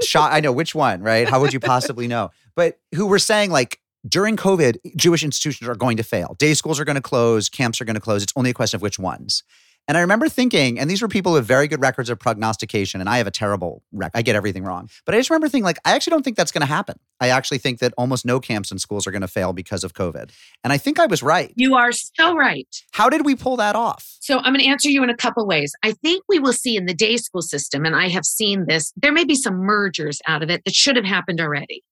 [0.04, 1.28] Shot, I know which one, right?
[1.28, 2.30] How would you possibly know?
[2.56, 6.36] But who were saying like during COVID, Jewish institutions are going to fail.
[6.38, 8.24] Day schools are going to close, camps are going to close.
[8.24, 9.44] It's only a question of which ones.
[9.88, 13.10] And I remember thinking, and these were people with very good records of prognostication, and
[13.10, 14.12] I have a terrible rec.
[14.14, 14.90] I get everything wrong.
[15.06, 17.00] But I just remember thinking, like, I actually don't think that's going to happen.
[17.20, 19.94] I actually think that almost no camps and schools are going to fail because of
[19.94, 20.32] COVID.
[20.64, 21.52] And I think I was right.
[21.56, 22.68] You are so right.
[22.92, 24.18] How did we pull that off?
[24.20, 25.74] So I'm going to answer you in a couple ways.
[25.84, 28.94] I think we will see in the day school system, and I have seen this,
[28.96, 31.84] there may be some mergers out of it that should have happened already.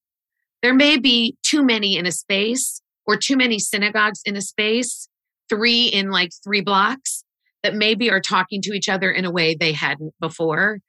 [0.61, 5.07] There may be too many in a space or too many synagogues in a space,
[5.49, 7.23] three in like three blocks
[7.63, 10.79] that maybe are talking to each other in a way they hadn't before.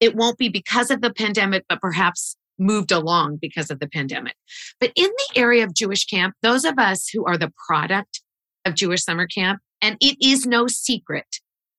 [0.00, 4.34] It won't be because of the pandemic, but perhaps moved along because of the pandemic.
[4.80, 8.20] But in the area of Jewish camp, those of us who are the product
[8.64, 11.26] of Jewish summer camp, and it is no secret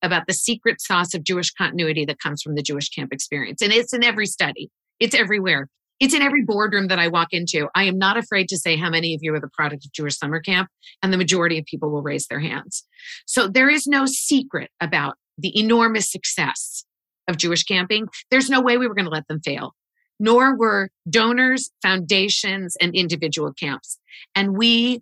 [0.01, 3.61] about the secret sauce of Jewish continuity that comes from the Jewish camp experience.
[3.61, 5.69] And it's in every study, it's everywhere.
[6.03, 7.69] It's in every boardroom that I walk into.
[7.75, 10.17] I am not afraid to say how many of you are the product of Jewish
[10.17, 10.67] summer camp,
[11.01, 12.83] and the majority of people will raise their hands.
[13.25, 16.83] So there is no secret about the enormous success
[17.29, 18.09] of Jewish camping.
[18.29, 19.75] There's no way we were going to let them fail,
[20.19, 23.97] nor were donors, foundations, and individual camps.
[24.35, 25.01] And we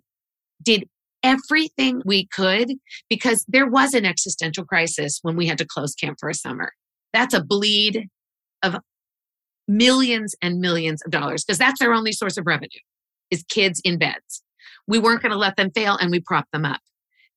[0.62, 0.88] did
[1.24, 2.74] everything we could
[3.10, 6.70] because there was an existential crisis when we had to close camp for a summer.
[7.12, 8.06] That's a bleed
[8.62, 8.76] of
[9.76, 12.80] millions and millions of dollars because that's their only source of revenue
[13.30, 14.42] is kids in beds.
[14.86, 16.80] We weren't going to let them fail and we propped them up.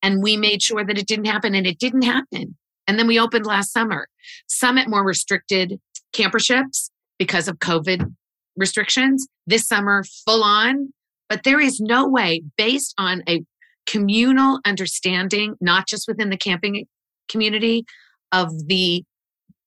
[0.01, 2.57] And we made sure that it didn't happen and it didn't happen.
[2.87, 4.07] And then we opened last summer.
[4.47, 5.79] Some at more restricted
[6.13, 8.13] camperships because of COVID
[8.55, 9.27] restrictions.
[9.47, 10.93] This summer, full on.
[11.27, 13.41] But there is no way, based on a
[13.87, 16.85] communal understanding, not just within the camping
[17.29, 17.85] community,
[18.31, 19.03] of the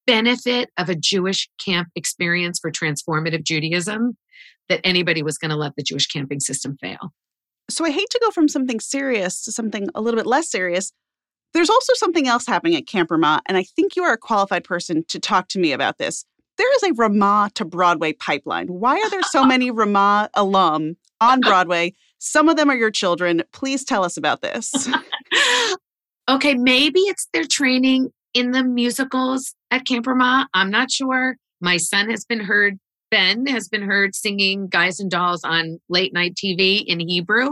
[0.09, 4.17] benefit of a Jewish camp experience for transformative Judaism,
[4.71, 7.13] that anybody was going to let the Jewish camping system fail.
[7.69, 10.93] So I hate to go from something serious to something a little bit less serious,
[11.53, 14.65] There's also something else happening at Camp Ramah, and I think you are a qualified
[14.65, 16.25] person to talk to me about this.
[16.57, 18.69] There is a Ramah to Broadway pipeline.
[18.69, 21.95] Why are there so many Ramah alum on Broadway?
[22.19, 23.43] Some of them are your children.
[23.53, 24.89] Please tell us about this.
[26.29, 30.49] okay, maybe it's their training in the musicals at Camp Ramah.
[30.55, 31.37] I'm not sure.
[31.61, 32.79] My son has been heard,
[33.11, 37.51] Ben has been heard singing Guys and Dolls on late night TV in Hebrew.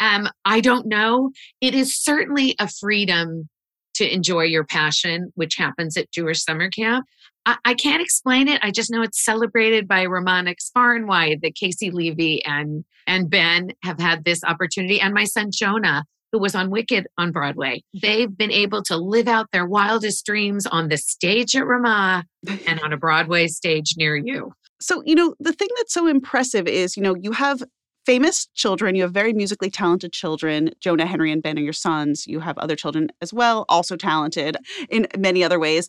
[0.00, 1.30] Um, I don't know.
[1.60, 3.48] It is certainly a freedom
[3.94, 7.04] to enjoy your passion, which happens at Jewish summer camp.
[7.46, 8.60] I, I can't explain it.
[8.62, 13.30] I just know it's celebrated by Ramahniks far and wide that Casey Levy and and
[13.30, 17.82] Ben have had this opportunity, and my son Jonah, who was on Wicked on Broadway.
[18.00, 22.24] They've been able to live out their wildest dreams on the stage at Ramah
[22.66, 24.52] and on a Broadway stage near you.
[24.80, 27.62] So, you know, the thing that's so impressive is, you know, you have
[28.06, 30.70] famous children, you have very musically talented children.
[30.80, 32.26] Jonah, Henry, and Ben are your sons.
[32.26, 34.56] You have other children as well, also talented
[34.88, 35.88] in many other ways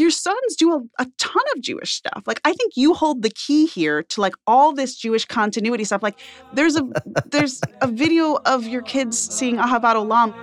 [0.00, 2.24] your sons do a, a, ton of Jewish stuff.
[2.26, 6.02] Like I think you hold the key here to like all this Jewish continuity stuff.
[6.02, 6.18] Like
[6.52, 6.82] there's a
[7.26, 10.34] there's a video of your kids seeing Ahavat Olam.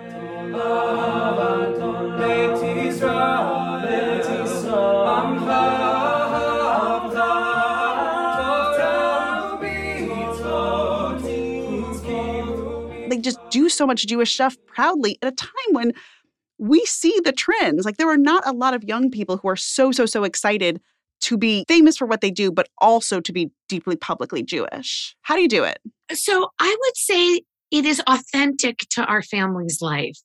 [13.10, 15.94] They just do so much Jewish stuff proudly at a time when
[16.58, 17.86] we see the trends.
[17.86, 20.82] Like there are not a lot of young people who are so, so, so excited
[21.22, 25.16] to be famous for what they do, but also to be deeply publicly Jewish.
[25.22, 25.80] How do you do it?
[26.14, 30.20] So I would say it is authentic to our family's life.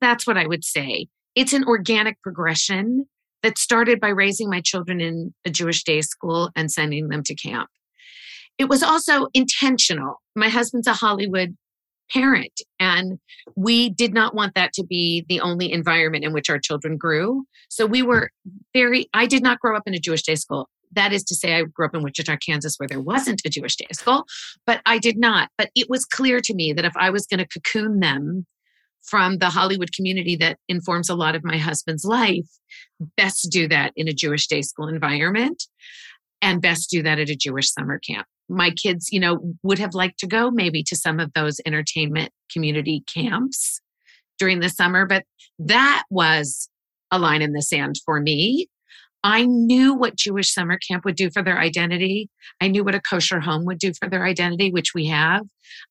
[0.00, 1.06] That's what I would say.
[1.34, 3.06] It's an organic progression
[3.42, 7.34] that started by raising my children in a Jewish day school and sending them to
[7.34, 7.68] camp.
[8.58, 10.20] It was also intentional.
[10.34, 11.56] My husband's a Hollywood
[12.12, 12.60] parent.
[12.78, 13.18] And
[13.54, 17.44] we did not want that to be the only environment in which our children grew.
[17.68, 18.30] So we were
[18.72, 20.68] very, I did not grow up in a Jewish day school.
[20.92, 23.76] That is to say, I grew up in Wichita, Kansas, where there wasn't a Jewish
[23.76, 24.24] day school,
[24.66, 25.50] but I did not.
[25.58, 28.46] But it was clear to me that if I was going to cocoon them
[29.02, 32.48] from the Hollywood community that informs a lot of my husband's life,
[33.16, 35.64] best do that in a Jewish day school environment
[36.40, 39.94] and best do that at a Jewish summer camp my kids, you know, would have
[39.94, 43.80] liked to go maybe to some of those entertainment community camps
[44.38, 45.24] during the summer, but
[45.58, 46.68] that was
[47.10, 48.68] a line in the sand for me.
[49.24, 52.28] I knew what Jewish summer camp would do for their identity.
[52.60, 55.42] I knew what a kosher home would do for their identity, which we have.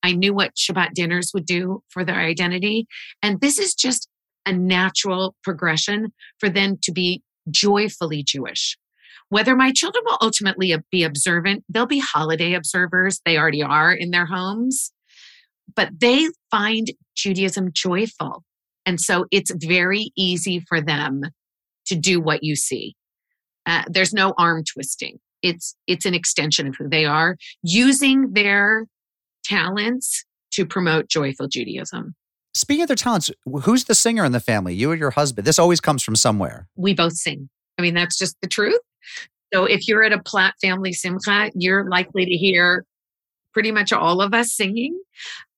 [0.02, 2.86] I knew what Shabbat dinners would do for their identity.
[3.22, 4.08] And this is just
[4.46, 8.78] a natural progression for them to be joyfully Jewish.
[9.28, 13.20] Whether my children will ultimately be observant, they'll be holiday observers.
[13.24, 14.92] They already are in their homes,
[15.74, 18.44] but they find Judaism joyful.
[18.84, 21.22] And so it's very easy for them
[21.86, 22.94] to do what you see.
[23.66, 25.18] Uh, there's no arm twisting.
[25.42, 28.86] It's it's an extension of who they are, using their
[29.44, 32.14] talents to promote joyful Judaism.
[32.54, 33.30] Speaking of their talents,
[33.62, 34.74] who's the singer in the family?
[34.74, 35.46] You or your husband?
[35.46, 36.68] This always comes from somewhere.
[36.76, 37.50] We both sing.
[37.78, 38.80] I mean, that's just the truth.
[39.52, 42.84] So if you're at a Platt family simcha, you're likely to hear
[43.52, 44.98] pretty much all of us singing.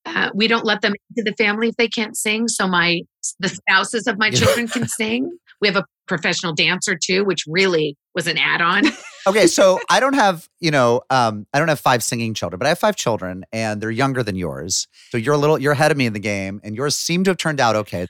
[0.07, 2.49] Uh, we don't let them into the family if they can't sing.
[2.49, 3.03] So my
[3.41, 5.37] the spouses of my children can sing.
[5.61, 8.85] We have a professional dancer too, which really was an add-on.
[9.27, 12.67] okay, so I don't have, you know, um, I don't have five singing children, but
[12.67, 14.89] I have five children, and they're younger than yours.
[15.11, 17.31] So you're a little, you're ahead of me in the game, and yours seem to
[17.31, 18.07] have turned out okay.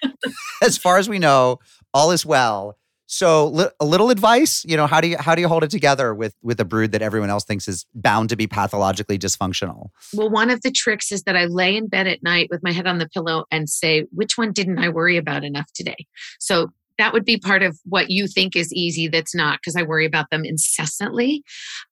[0.63, 1.59] as far as we know,
[1.93, 2.79] all is well.
[3.11, 5.71] So li- a little advice, you know, how do you how do you hold it
[5.71, 9.89] together with with a brood that everyone else thinks is bound to be pathologically dysfunctional?
[10.13, 12.71] Well, one of the tricks is that I lay in bed at night with my
[12.71, 16.07] head on the pillow and say, which one didn't I worry about enough today?
[16.39, 16.69] So
[16.99, 20.05] that would be part of what you think is easy that's not because I worry
[20.05, 21.43] about them incessantly.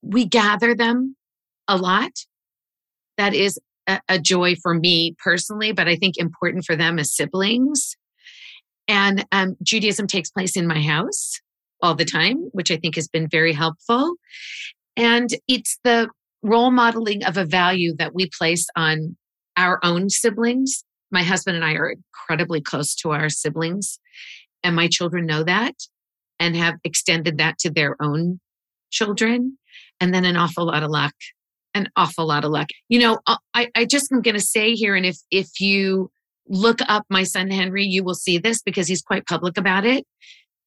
[0.02, 1.16] We gather them
[1.66, 2.12] a lot.
[3.16, 7.14] That is a, a joy for me personally, but I think important for them as
[7.14, 7.96] siblings
[8.88, 11.40] and um, Judaism takes place in my house
[11.82, 14.14] all the time, which I think has been very helpful.
[14.96, 16.08] And it's the
[16.42, 19.16] role modeling of a value that we place on
[19.56, 20.84] our own siblings.
[21.10, 23.98] My husband and I are incredibly close to our siblings,
[24.62, 25.74] and my children know that
[26.38, 28.40] and have extended that to their own
[28.90, 29.58] children.
[30.00, 31.14] And then an awful lot of luck,
[31.74, 32.68] an awful lot of luck.
[32.88, 33.18] You know,
[33.54, 36.10] I, I just am going to say here, and if if you
[36.48, 40.04] look up my son Henry, you will see this because he's quite public about it.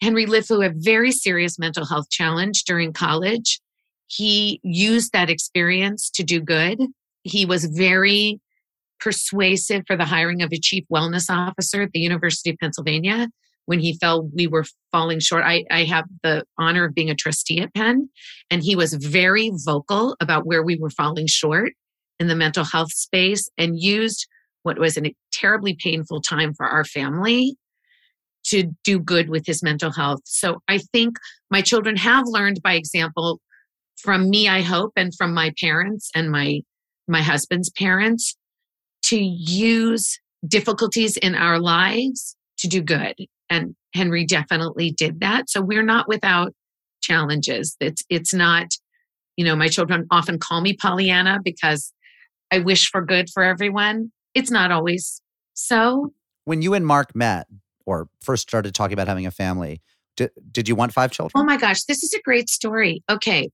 [0.02, 3.60] Henry lived through a very serious mental health challenge during college.
[4.08, 6.80] He used that experience to do good.
[7.24, 8.40] He was very
[9.00, 13.30] persuasive for the hiring of a chief wellness officer at the University of Pennsylvania
[13.66, 15.44] when he felt we were falling short.
[15.44, 18.10] I, I have the honor of being a trustee at Penn,
[18.50, 21.74] and he was very vocal about where we were falling short
[22.20, 24.28] in the mental health space and used
[24.64, 27.55] what was a terribly painful time for our family
[28.45, 30.22] to do good with his mental health.
[30.26, 31.18] So I think
[31.51, 33.39] my children have learned by example
[33.97, 36.62] from me, I hope, and from my parents and my
[37.07, 38.36] my husband's parents
[39.03, 43.16] to use difficulties in our lives to do good.
[43.49, 45.49] And Henry definitely did that.
[45.49, 46.53] So we're not without
[47.01, 47.76] challenges.
[47.80, 48.68] It's it's not,
[49.36, 51.91] you know, my children often call me Pollyanna because
[52.51, 54.12] I wish for good for everyone.
[54.40, 55.22] It's not always
[55.54, 56.14] so.
[56.46, 57.48] When you and Mark met
[57.86, 59.82] or first started talking about having a family,
[60.16, 61.34] did, did you want five children?
[61.36, 63.04] Oh my gosh, this is a great story.
[63.10, 63.52] Okay.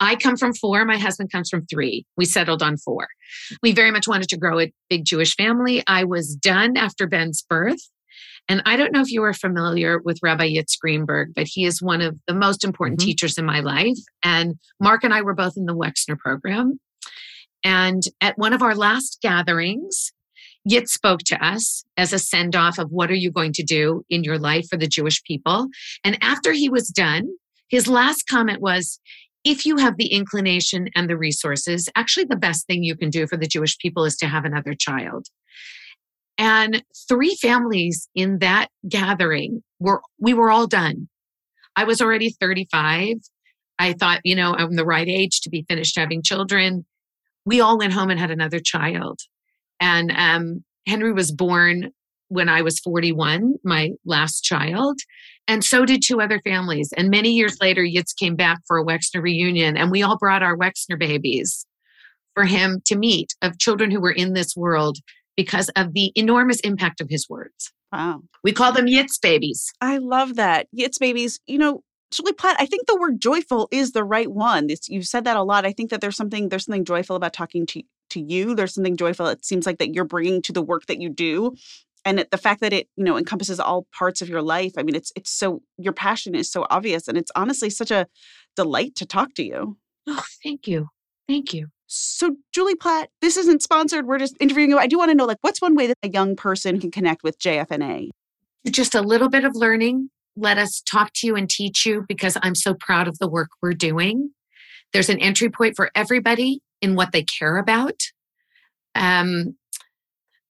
[0.00, 0.84] I come from four.
[0.84, 2.04] My husband comes from three.
[2.16, 3.06] We settled on four.
[3.62, 5.84] We very much wanted to grow a big Jewish family.
[5.86, 7.80] I was done after Ben's birth.
[8.48, 11.80] And I don't know if you are familiar with Rabbi Yitz Greenberg, but he is
[11.80, 13.06] one of the most important mm-hmm.
[13.06, 13.98] teachers in my life.
[14.22, 16.78] And Mark and I were both in the Wexner program.
[17.64, 20.12] And at one of our last gatherings,
[20.68, 24.02] Yitz spoke to us as a send off of what are you going to do
[24.08, 25.68] in your life for the Jewish people.
[26.02, 27.28] And after he was done,
[27.68, 28.98] his last comment was,
[29.44, 33.26] if you have the inclination and the resources, actually the best thing you can do
[33.26, 35.26] for the Jewish people is to have another child.
[36.38, 41.08] And three families in that gathering were, we were all done.
[41.76, 43.16] I was already 35.
[43.78, 46.86] I thought, you know, I'm the right age to be finished having children.
[47.44, 49.20] We all went home and had another child.
[49.80, 51.90] And um, Henry was born
[52.28, 54.98] when I was 41, my last child.
[55.46, 56.92] And so did two other families.
[56.96, 60.42] And many years later, Yitz came back for a Wexner reunion, and we all brought
[60.42, 61.66] our Wexner babies
[62.34, 64.98] for him to meet of children who were in this world
[65.36, 67.72] because of the enormous impact of his words.
[67.92, 68.22] Wow.
[68.42, 69.70] We call them Yitz babies.
[69.80, 70.66] I love that.
[70.76, 71.38] Yitz babies.
[71.46, 74.70] You know, Julie Platt, I think the word joyful is the right one.
[74.70, 75.64] It's, you've said that a lot.
[75.64, 77.82] I think that there's something there's something joyful about talking to
[78.14, 78.54] to you.
[78.54, 79.26] There's something joyful.
[79.26, 81.54] It seems like that you're bringing to the work that you do
[82.04, 84.82] and it, the fact that it you know encompasses all parts of your life i
[84.82, 88.06] mean it's it's so your passion is so obvious and it's honestly such a
[88.56, 90.88] delight to talk to you oh thank you
[91.28, 95.10] thank you so julie platt this isn't sponsored we're just interviewing you i do want
[95.10, 98.08] to know like what's one way that a young person can connect with jfna
[98.70, 102.36] just a little bit of learning let us talk to you and teach you because
[102.42, 104.30] i'm so proud of the work we're doing
[104.92, 108.00] there's an entry point for everybody in what they care about
[108.94, 109.56] um,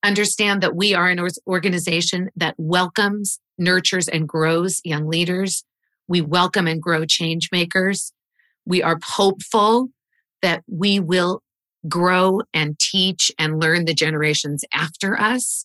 [0.03, 5.65] understand that we are an organization that welcomes, nurtures, and grows young leaders.
[6.09, 8.13] We welcome and grow change makers.
[8.67, 9.89] We are hopeful
[10.43, 11.43] that we will
[11.89, 15.65] grow and teach and learn the generations after us.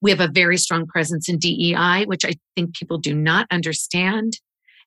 [0.00, 4.34] We have a very strong presence in DEI, which I think people do not understand.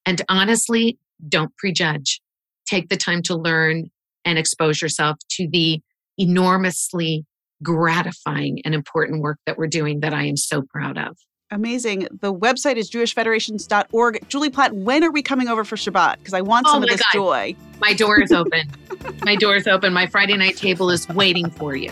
[0.06, 2.22] And honestly, don't prejudge.
[2.68, 3.90] Take the time to learn
[4.28, 5.82] and expose yourself to the
[6.20, 7.26] enormously
[7.64, 11.18] gratifying and important work that we're doing that I am so proud of.
[11.50, 12.10] Amazing.
[12.20, 14.28] The website is jewishfederations.org.
[14.28, 16.18] Julie Platt, when are we coming over for Shabbat?
[16.18, 17.14] Because I want oh some oh of this God.
[17.14, 17.56] joy.
[17.80, 18.70] My door is open.
[19.24, 19.94] my door is open.
[19.94, 21.92] My Friday night table is waiting for you.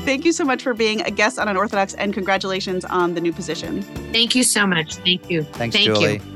[0.00, 3.32] Thank you so much for being a guest on Unorthodox and congratulations on the new
[3.32, 3.82] position.
[4.12, 4.96] Thank you so much.
[4.96, 5.42] Thank you.
[5.42, 6.14] Thanks, Thank Julie.
[6.14, 6.35] You.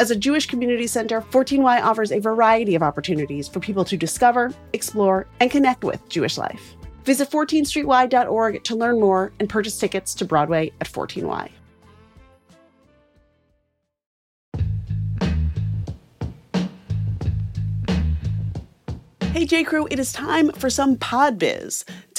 [0.00, 4.50] as a Jewish community center, 14Y offers a variety of opportunities for people to discover,
[4.72, 6.74] explore, and connect with Jewish life.
[7.04, 11.50] Visit 14streety.org to learn more and purchase tickets to Broadway at 14Y.
[19.32, 19.64] Hey J.
[19.64, 21.84] Crew, it is time for some pod biz.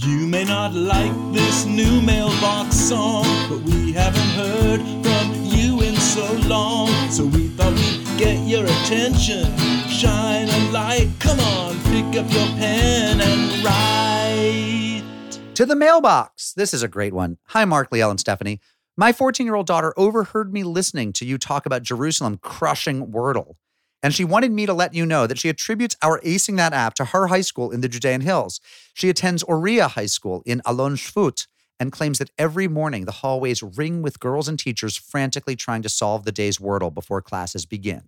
[0.00, 5.96] You may not like this new mailbox song, but we haven't heard from you in
[5.96, 6.88] so long.
[7.10, 9.44] So we thought we'd get your attention.
[9.88, 15.54] Shine a light, come on, pick up your pen and write.
[15.56, 16.52] To the mailbox.
[16.52, 17.38] This is a great one.
[17.48, 18.60] Hi, Mark, Liel, and Stephanie.
[18.96, 23.56] My 14 year old daughter overheard me listening to you talk about Jerusalem crushing Wordle.
[24.02, 26.94] And she wanted me to let you know that she attributes our acing that app
[26.94, 28.60] to her high school in the Judean Hills.
[28.94, 31.46] She attends Oria High School in Alon Shvut
[31.80, 35.88] and claims that every morning the hallways ring with girls and teachers frantically trying to
[35.88, 38.02] solve the day's Wordle before classes begin.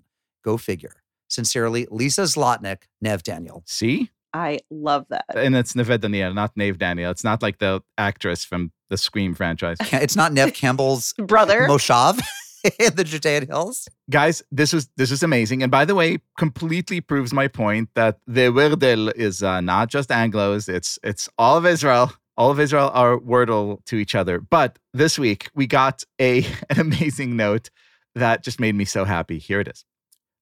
[0.44, 1.02] Go figure.
[1.28, 3.62] Sincerely, Lisa Zlotnick, Nev Daniel.
[3.66, 4.10] See?
[4.32, 5.24] I love that.
[5.34, 7.10] And it's Neved Daniel, not Nave Daniel.
[7.10, 9.76] It's not like the actress from the Scream franchise.
[9.92, 11.66] It's not Neve Campbell's Brother.
[11.68, 12.20] Moshav
[12.64, 13.88] in the Judean Hills.
[14.08, 15.62] Guys, this was this is amazing.
[15.62, 20.10] And by the way, completely proves my point that the Wordle is uh, not just
[20.10, 20.68] Anglos.
[20.68, 22.12] It's it's all of Israel.
[22.36, 24.40] All of Israel are Wordle to each other.
[24.40, 27.70] But this week we got a an amazing note
[28.14, 29.38] that just made me so happy.
[29.38, 29.84] Here it is.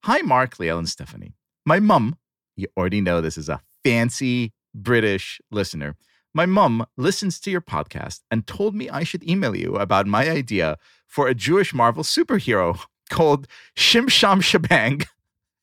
[0.05, 1.35] Hi, Mark, Liel, and Stephanie.
[1.66, 2.16] My mum,
[2.57, 5.97] you already know this is a fancy British listener.
[6.39, 10.30] My mum listens to your podcast and told me I should email you about my
[10.30, 12.78] idea for a Jewish Marvel superhero
[13.11, 15.05] called Shim Sham Shabang.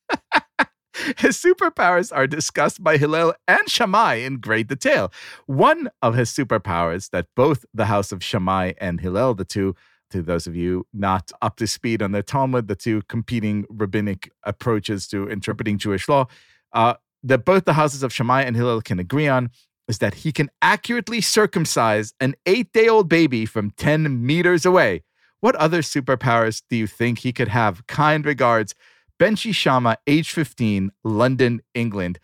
[1.18, 5.14] his superpowers are discussed by Hillel and Shammai in great detail.
[5.46, 9.78] One of his superpowers that both the house of Shammai and Hillel, the two,
[10.10, 14.30] to those of you not up to speed on the Talmud, the two competing rabbinic
[14.44, 16.26] approaches to interpreting Jewish law,
[16.74, 19.52] uh, that both the houses of Shammai and Hillel can agree on
[19.88, 25.04] is that he can accurately circumcise an eight day old baby from 10 meters away.
[25.42, 27.86] What other superpowers do you think he could have?
[27.88, 28.74] Kind regards,
[29.20, 32.20] Benji Shama, age 15, London, England.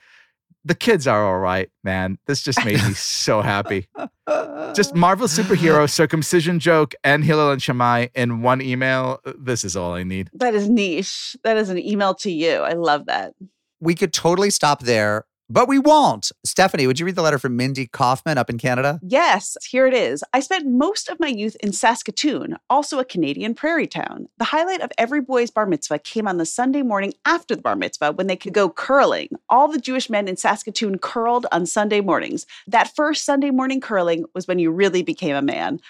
[0.63, 2.19] The kids are all right, man.
[2.27, 3.87] This just made me so happy.
[4.75, 9.19] Just Marvel superhero circumcision joke and Hillel and Shammai in one email.
[9.37, 10.29] This is all I need.
[10.33, 11.35] That is niche.
[11.43, 12.57] That is an email to you.
[12.57, 13.33] I love that.
[13.79, 16.31] We could totally stop there, but we won't.
[16.45, 18.99] Stephanie, would you read the letter from Mindy Kaufman up in Canada?
[19.03, 20.23] Yes, here it is.
[20.33, 24.29] I spent most of my youth in Saskatoon, also a Canadian prairie town.
[24.37, 27.75] The highlight of every boy's bar mitzvah came on the Sunday morning after the bar
[27.75, 29.27] mitzvah when they could go curling.
[29.49, 32.45] All the Jewish men in Saskatoon curled on Sunday mornings.
[32.67, 35.81] That first Sunday morning curling was when you really became a man.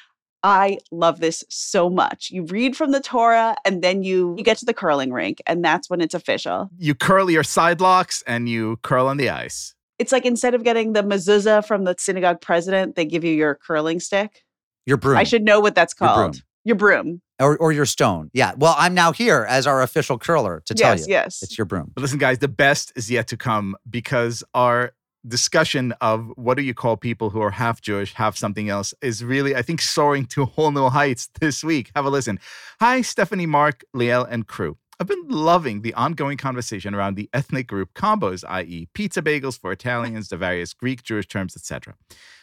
[0.44, 2.32] I love this so much.
[2.32, 5.64] You read from the Torah and then you, you get to the curling rink, and
[5.64, 6.70] that's when it's official.
[6.78, 9.76] You curl your side locks and you curl on the ice.
[10.00, 13.56] It's like instead of getting the mezuzah from the synagogue president, they give you your
[13.56, 14.44] curling stick.
[14.88, 15.18] Your broom.
[15.18, 16.10] I should know what that's called.
[16.10, 16.34] Your called.
[16.34, 16.42] broom.
[16.64, 17.22] Your broom.
[17.40, 18.30] or, or your stone.
[18.34, 18.54] Yeah.
[18.58, 21.00] Well, I'm now here as our official curler to tell you.
[21.00, 21.14] yes, you.
[21.14, 21.44] yes.
[21.44, 21.92] It's your broom.
[21.94, 24.94] But listen, guys, the best is yet to come because our
[25.28, 29.24] discussion of what do you call people who are half Jewish, half something else is
[29.24, 31.92] really, I think, soaring to whole new heights this week.
[31.96, 32.40] Have a listen.
[32.80, 34.78] Hi, Stephanie, Mark, Liel, and crew.
[35.00, 39.72] I've been loving the ongoing conversation around the ethnic group combos, i.e., pizza bagels for
[39.72, 41.96] Italians, the various Greek Jewish terms, etc.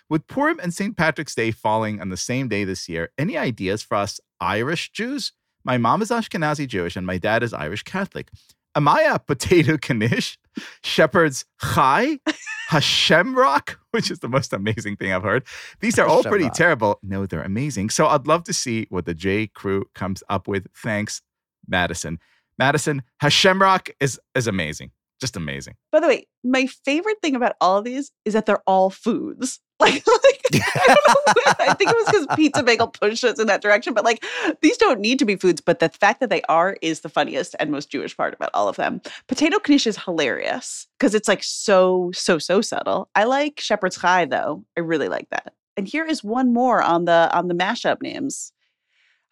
[0.08, 0.96] With Purim and St.
[0.96, 5.32] Patrick's Day falling on the same day this year, any ideas for us Irish Jews?
[5.62, 8.30] My mom is Ashkenazi Jewish and my dad is Irish Catholic.
[8.78, 10.38] Amaya potato knish,
[10.84, 12.20] shepherd's chai,
[12.68, 15.44] Hashem rock, which is the most amazing thing I've heard.
[15.80, 17.00] These are all pretty terrible.
[17.02, 17.90] No, they're amazing.
[17.90, 20.68] So I'd love to see what the J crew comes up with.
[20.76, 21.22] Thanks,
[21.66, 22.20] Madison.
[22.56, 24.92] Madison, Hashemrock is is amazing.
[25.20, 25.74] Just amazing.
[25.90, 29.60] By the way, my favorite thing about all of these is that they're all foods.
[29.80, 31.42] Like, like I don't know.
[31.60, 33.94] I think it was because Pizza Bagel pushed us in that direction.
[33.94, 34.24] But like,
[34.60, 35.60] these don't need to be foods.
[35.60, 38.66] But the fact that they are is the funniest and most Jewish part about all
[38.66, 39.00] of them.
[39.28, 43.08] Potato knish is hilarious because it's like so so so subtle.
[43.14, 44.64] I like shepherd's chai though.
[44.76, 45.54] I really like that.
[45.76, 48.52] And here is one more on the on the mashup names.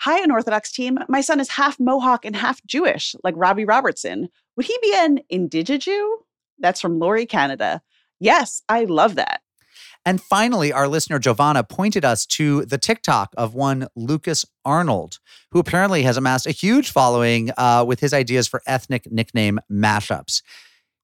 [0.00, 0.98] Hi, Unorthodox team.
[1.08, 4.28] My son is half Mohawk and half Jewish, like Robbie Robertson.
[4.56, 6.16] Would he be an Indigijew?
[6.58, 7.82] That's from Lori, Canada.
[8.20, 9.40] Yes, I love that.
[10.04, 15.18] And finally, our listener Giovanna pointed us to the TikTok of one Lukas Arnold,
[15.50, 20.42] who apparently has amassed a huge following uh, with his ideas for ethnic nickname mashups.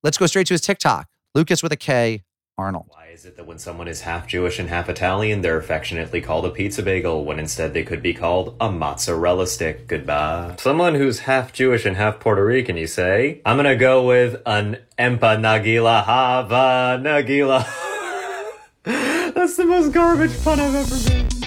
[0.04, 1.08] Let's go straight to his TikTok.
[1.34, 2.22] Lukas with a K,
[2.58, 2.84] Arnold.
[2.88, 6.44] Why is it that when someone is half Jewish and half Italian, they're affectionately called
[6.44, 9.88] a pizza bagel when instead they could be called a mozzarella stick?
[9.88, 10.56] Goodbye.
[10.58, 13.40] Someone who's half Jewish and half Puerto Rican, you say?
[13.46, 17.66] I'm gonna go with an empanagila hava nagila.
[19.34, 21.41] That's the most garbage pun I've ever made.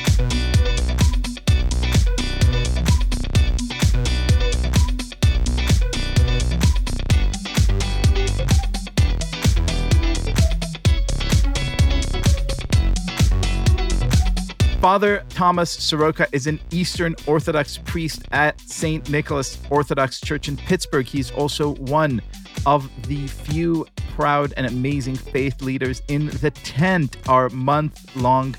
[14.85, 19.09] Father Thomas Soroka is an Eastern Orthodox priest at St.
[19.09, 21.07] Nicholas Orthodox Church in Pittsburgh.
[21.07, 22.21] He's also one
[22.67, 28.55] of the few proud and amazing faith leaders in the tent, our month long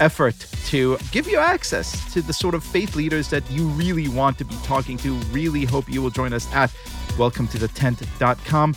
[0.00, 0.34] effort
[0.66, 4.44] to give you access to the sort of faith leaders that you really want to
[4.44, 5.14] be talking to.
[5.30, 6.74] Really hope you will join us at
[7.16, 8.74] welcome to the tent.com.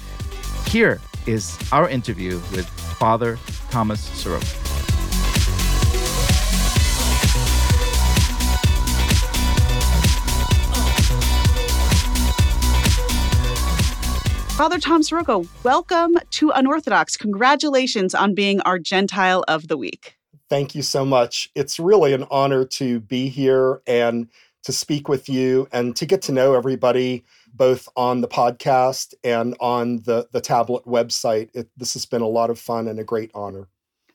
[0.67, 2.67] Here is our interview with
[2.99, 3.39] Father
[3.71, 4.70] Thomas Soroka.
[14.55, 17.17] Father Tom Soroka, welcome to Unorthodox.
[17.17, 20.17] Congratulations on being our Gentile of the Week.
[20.49, 21.49] Thank you so much.
[21.55, 24.27] It's really an honor to be here and
[24.63, 27.23] to speak with you and to get to know everybody
[27.53, 31.49] both on the podcast and on the, the tablet website.
[31.55, 33.67] It, this has been a lot of fun and a great honor.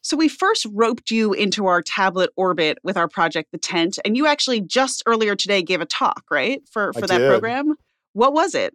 [0.02, 4.16] So, we first roped you into our tablet orbit with our project, The Tent, and
[4.16, 6.62] you actually just earlier today gave a talk, right?
[6.70, 7.28] For, I for that did.
[7.28, 7.74] program.
[8.12, 8.72] What was it?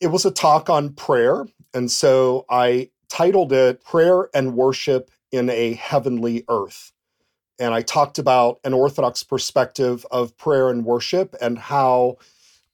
[0.00, 1.46] It was a talk on prayer.
[1.74, 6.92] And so I titled it Prayer and Worship in a Heavenly Earth.
[7.58, 12.16] And I talked about an Orthodox perspective of prayer and worship and how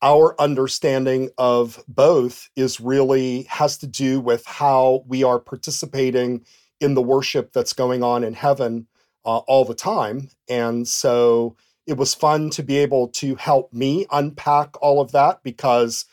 [0.01, 6.45] our understanding of both is really has to do with how we are participating
[6.81, 8.87] in the worship that's going on in heaven
[9.24, 10.29] uh, all the time.
[10.49, 11.57] And so
[11.87, 16.05] it was fun to be able to help me unpack all of that because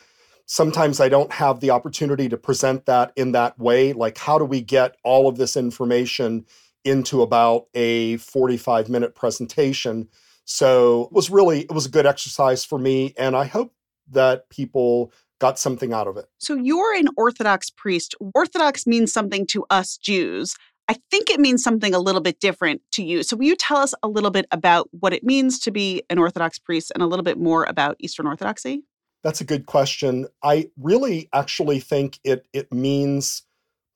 [0.46, 3.92] sometimes I don't have the opportunity to present that in that way.
[3.92, 6.46] Like, how do we get all of this information
[6.84, 10.08] into about a 45 minute presentation?
[10.44, 13.14] So it was really, it was a good exercise for me.
[13.16, 13.72] And I hope
[14.10, 16.26] that people got something out of it.
[16.38, 18.14] So, you're an Orthodox priest.
[18.34, 20.56] Orthodox means something to us Jews.
[20.88, 23.22] I think it means something a little bit different to you.
[23.22, 26.18] So, will you tell us a little bit about what it means to be an
[26.18, 28.82] Orthodox priest and a little bit more about Eastern Orthodoxy?
[29.24, 30.28] That's a good question.
[30.42, 33.42] I really actually think it it means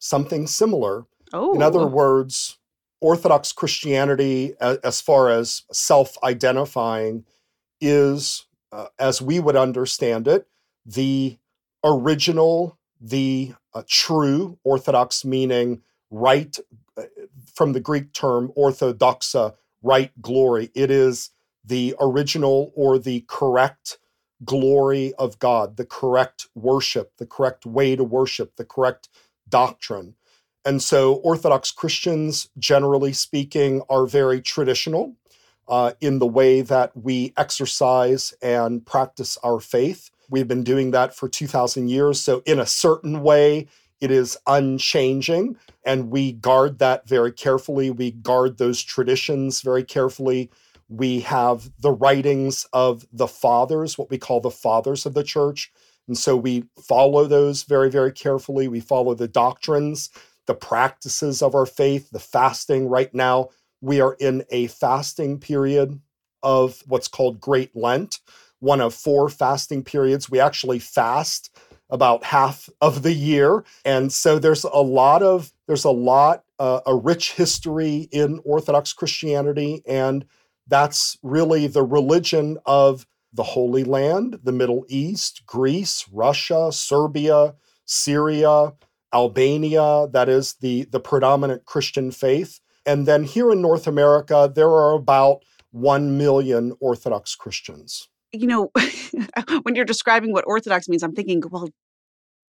[0.00, 1.04] something similar.
[1.34, 2.56] Oh, In other words,
[3.02, 7.24] Orthodox Christianity, as far as self identifying,
[7.78, 10.48] is, uh, as we would understand it,
[10.86, 11.38] the
[11.84, 16.58] original, the uh, true Orthodox, meaning right
[16.96, 17.02] uh,
[17.54, 20.70] from the Greek term orthodoxa, right glory.
[20.74, 21.30] It is
[21.62, 23.98] the original or the correct
[24.44, 29.08] glory of God, the correct worship, the correct way to worship, the correct
[29.48, 30.14] doctrine.
[30.64, 35.16] And so, Orthodox Christians, generally speaking, are very traditional
[35.68, 40.10] uh, in the way that we exercise and practice our faith.
[40.30, 42.20] We've been doing that for 2,000 years.
[42.20, 43.68] So, in a certain way,
[44.00, 47.90] it is unchanging, and we guard that very carefully.
[47.90, 50.50] We guard those traditions very carefully.
[50.88, 55.70] We have the writings of the fathers, what we call the fathers of the church.
[56.06, 58.68] And so we follow those very, very carefully.
[58.68, 60.08] We follow the doctrines,
[60.46, 62.88] the practices of our faith, the fasting.
[62.88, 66.00] Right now, we are in a fasting period
[66.42, 68.20] of what's called Great Lent,
[68.60, 70.30] one of four fasting periods.
[70.30, 71.54] We actually fast
[71.90, 73.64] about half of the year.
[73.84, 78.92] And so there's a lot of, there's a lot, uh, a rich history in Orthodox
[78.92, 79.82] Christianity.
[79.86, 80.24] And
[80.68, 87.54] that's really the religion of the Holy Land, the Middle East, Greece, Russia, Serbia,
[87.84, 88.72] Syria,
[89.12, 92.60] Albania, that is the, the predominant Christian faith.
[92.86, 95.42] And then here in North America, there are about
[95.72, 98.08] 1 million Orthodox Christians.
[98.32, 98.70] You know,
[99.62, 101.68] when you're describing what Orthodox means, I'm thinking, well,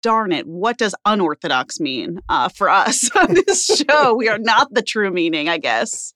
[0.02, 4.14] darn it, what does unorthodox mean uh, for us on this show?
[4.14, 6.14] we are not the true meaning, I guess.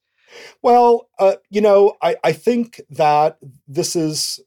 [0.61, 4.39] Well, uh, you know, I, I think that this is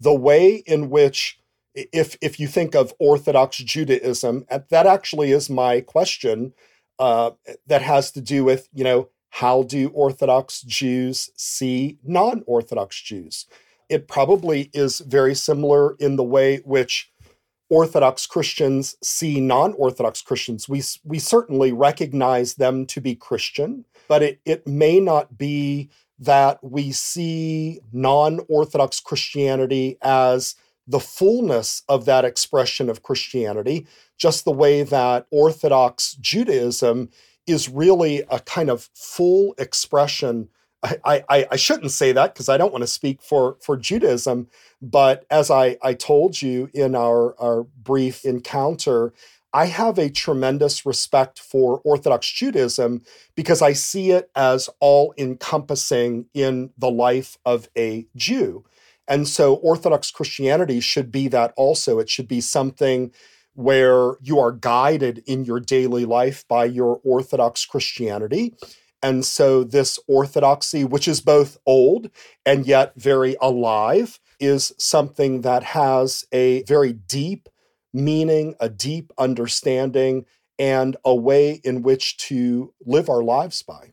[0.00, 1.38] the way in which,
[1.74, 6.52] if if you think of Orthodox Judaism, that actually is my question.
[6.98, 7.30] Uh,
[7.66, 13.46] that has to do with you know how do Orthodox Jews see non-Orthodox Jews?
[13.88, 17.10] It probably is very similar in the way which
[17.70, 20.68] Orthodox Christians see non-Orthodox Christians.
[20.68, 26.62] We we certainly recognize them to be Christian, but it it may not be that
[26.62, 30.56] we see non-Orthodox Christianity as
[30.86, 33.86] the fullness of that expression of Christianity,
[34.18, 37.08] just the way that Orthodox Judaism
[37.46, 40.48] is really a kind of full expression.
[40.82, 44.48] I, I, I shouldn't say that because I don't want to speak for, for Judaism,
[44.80, 49.12] but as I, I told you in our, our brief encounter,
[49.52, 53.02] I have a tremendous respect for Orthodox Judaism
[53.34, 58.64] because I see it as all encompassing in the life of a Jew.
[59.08, 61.98] And so Orthodox Christianity should be that also.
[61.98, 63.12] It should be something
[63.54, 68.54] where you are guided in your daily life by your Orthodox Christianity.
[69.02, 72.10] And so, this orthodoxy, which is both old
[72.44, 77.48] and yet very alive, is something that has a very deep
[77.92, 80.26] meaning, a deep understanding,
[80.58, 83.92] and a way in which to live our lives by.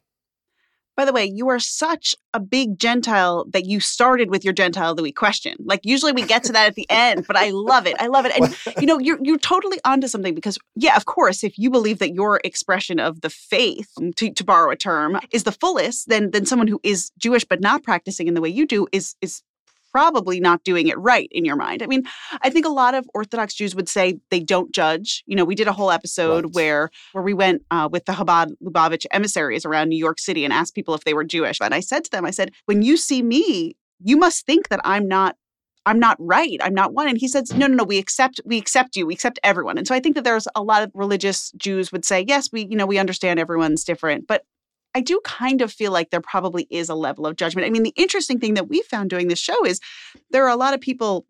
[0.98, 4.96] By the way, you are such a big Gentile that you started with your Gentile
[4.96, 5.56] that we question.
[5.60, 7.96] Like usually we get to that at the end, but I love it.
[8.00, 8.32] I love it.
[8.36, 12.00] And you know, you're you're totally onto something because yeah, of course, if you believe
[12.00, 16.10] that your expression of the faith, mm, to, to borrow a term, is the fullest,
[16.10, 19.16] then then someone who is Jewish but not practicing in the way you do is
[19.22, 19.44] is
[19.98, 21.82] probably not doing it right in your mind.
[21.82, 22.04] I mean,
[22.44, 25.24] I think a lot of Orthodox Jews would say they don't judge.
[25.26, 26.54] You know, we did a whole episode right.
[26.54, 30.54] where where we went uh, with the Chabad Lubavitch emissaries around New York City and
[30.54, 31.60] asked people if they were Jewish.
[31.60, 34.82] And I said to them, I said, when you see me, you must think that
[34.84, 35.36] I'm not
[35.88, 36.60] I'm not right.
[36.62, 37.08] I'm not one.
[37.08, 39.08] And he says, no, no, no, we accept, we accept you.
[39.08, 39.78] We accept everyone.
[39.78, 42.68] And so I think that there's a lot of religious Jews would say, yes, we,
[42.70, 44.28] you know, we understand everyone's different.
[44.28, 44.44] But
[44.96, 47.68] I do kind of feel like there probably is a level of judgment.
[47.68, 49.80] I mean, the interesting thing that we found doing this show is
[50.32, 51.26] there are a lot of people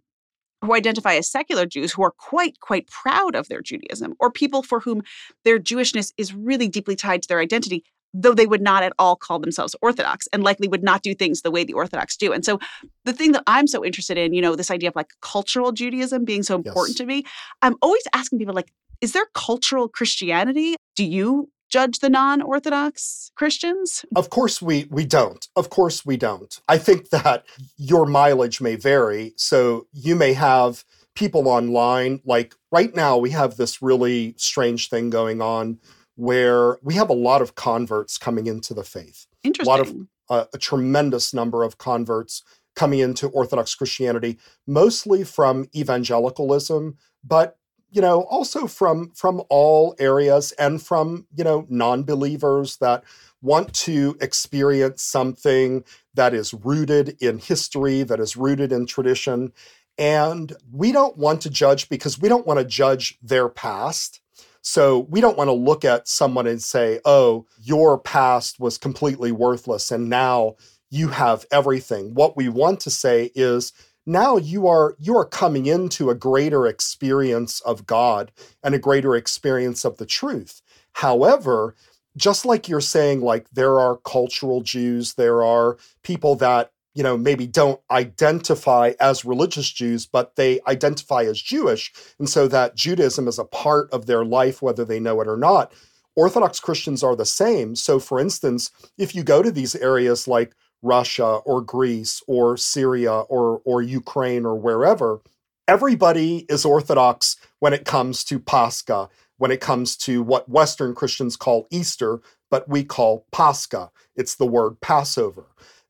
[0.64, 4.64] who identify as secular Jews who are quite, quite proud of their Judaism, or people
[4.64, 5.04] for whom
[5.44, 7.84] their Jewishness is really deeply tied to their identity,
[8.14, 11.42] though they would not at all call themselves Orthodox and likely would not do things
[11.42, 12.34] the way the Orthodox do.
[12.34, 12.60] And so
[13.06, 16.26] the thing that I'm so interested in, you know, this idea of like cultural Judaism
[16.26, 16.98] being so important yes.
[17.00, 17.24] to me,
[17.62, 20.76] I'm always asking people like, is there cultural Christianity?
[20.96, 24.06] Do you judge the non-orthodox Christians?
[24.16, 25.48] Of course we we don't.
[25.56, 26.60] Of course we don't.
[26.68, 27.46] I think that
[27.78, 29.34] your mileage may vary.
[29.38, 30.84] So you may have
[31.16, 35.80] people online like right now we have this really strange thing going on
[36.16, 39.26] where we have a lot of converts coming into the faith.
[39.44, 39.74] Interesting.
[39.74, 39.96] A lot of
[40.30, 42.44] uh, a tremendous number of converts
[42.76, 44.38] coming into Orthodox Christianity,
[44.68, 47.58] mostly from evangelicalism, but
[47.92, 53.04] you know also from from all areas and from you know non-believers that
[53.42, 55.84] want to experience something
[56.16, 59.54] that is rooted in history that is rooted in tradition.
[59.98, 64.22] And we don't want to judge because we don't want to judge their past.
[64.62, 69.32] So we don't want to look at someone and say oh your past was completely
[69.32, 70.56] worthless and now
[70.90, 72.14] you have everything.
[72.14, 73.74] What we want to say is
[74.08, 78.32] now you are you are coming into a greater experience of God
[78.64, 80.62] and a greater experience of the truth.
[80.94, 81.76] However,
[82.16, 87.18] just like you're saying like there are cultural Jews, there are people that you know
[87.18, 93.28] maybe don't identify as religious Jews but they identify as Jewish and so that Judaism
[93.28, 95.74] is a part of their life whether they know it or not.
[96.16, 97.76] Orthodox Christians are the same.
[97.76, 103.12] So for instance, if you go to these areas like Russia or Greece or Syria
[103.14, 105.22] or, or Ukraine or wherever,
[105.68, 111.36] everybody is Orthodox when it comes to Pascha, when it comes to what Western Christians
[111.36, 112.20] call Easter,
[112.50, 113.92] but we call Pascha.
[114.16, 115.46] It's the word Passover.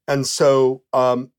[0.08, 1.32] And so um,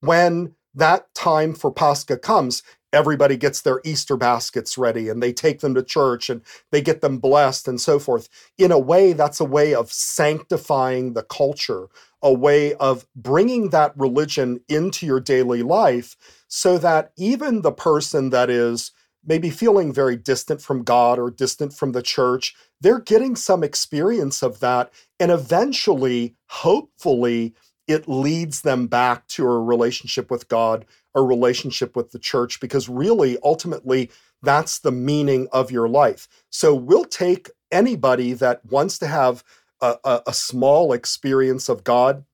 [0.00, 2.62] when that time for Pascha comes,
[2.96, 6.40] everybody gets their Easter baskets ready and they take them to church and
[6.72, 8.28] they get them blessed and so forth.
[8.58, 11.88] In a way, that's a way of sanctifying the culture,
[12.22, 16.16] a way of bringing that religion into your daily life
[16.48, 18.92] so that even the person that is
[19.24, 24.42] maybe feeling very distant from God or distant from the church, they're getting some experience
[24.42, 24.92] of that.
[25.18, 27.54] And eventually, hopefully,
[27.88, 30.84] it leads them back to a relationship with God,
[31.16, 34.10] a relationship with the church, because really, ultimately,
[34.42, 36.28] that's the meaning of your life.
[36.50, 39.42] So we'll take anybody that wants to have
[39.80, 42.24] a, a, a small experience of God.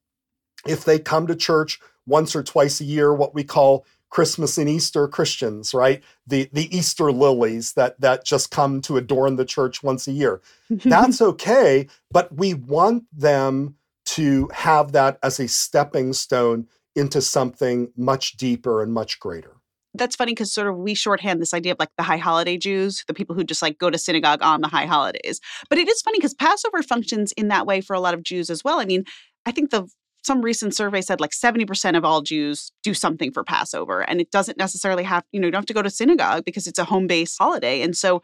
[0.67, 4.69] If they come to church once or twice a year, what we call Christmas and
[4.69, 6.03] Easter Christians, right?
[6.27, 10.43] The the Easter lilies that that just come to adorn the church once a year.
[10.71, 17.93] That's okay, but we want them to have that as a stepping stone into something
[17.97, 19.57] much deeper and much greater.
[19.95, 23.05] That's funny because sort of we shorthand this idea of like the high holiday Jews,
[23.07, 25.39] the people who just like go to synagogue on the high holidays.
[25.69, 28.49] But it is funny because Passover functions in that way for a lot of Jews
[28.49, 28.81] as well.
[28.81, 29.05] I mean,
[29.45, 29.87] I think the
[30.25, 34.03] some recent survey said like 70% of all Jews do something for Passover.
[34.03, 36.67] And it doesn't necessarily have, you know, you don't have to go to synagogue because
[36.67, 37.83] it's a home-based holiday.
[37.83, 38.23] And so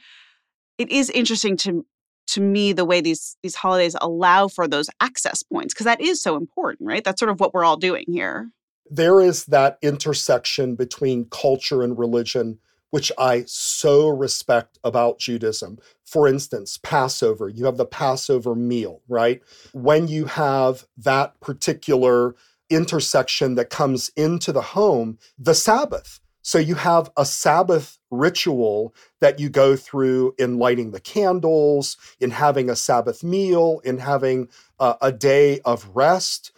[0.78, 1.84] it is interesting to
[2.28, 6.22] to me the way these these holidays allow for those access points because that is
[6.22, 7.02] so important, right?
[7.02, 8.50] That's sort of what we're all doing here.
[8.90, 12.58] There is that intersection between culture and religion
[12.90, 15.78] which I so respect about Judaism.
[16.04, 19.42] For instance, Passover, you have the Passover meal, right?
[19.72, 22.34] When you have that particular
[22.70, 26.20] intersection that comes into the home, the Sabbath.
[26.42, 32.30] So you have a Sabbath ritual that you go through in lighting the candles, in
[32.30, 36.52] having a Sabbath meal, in having a, a day of rest.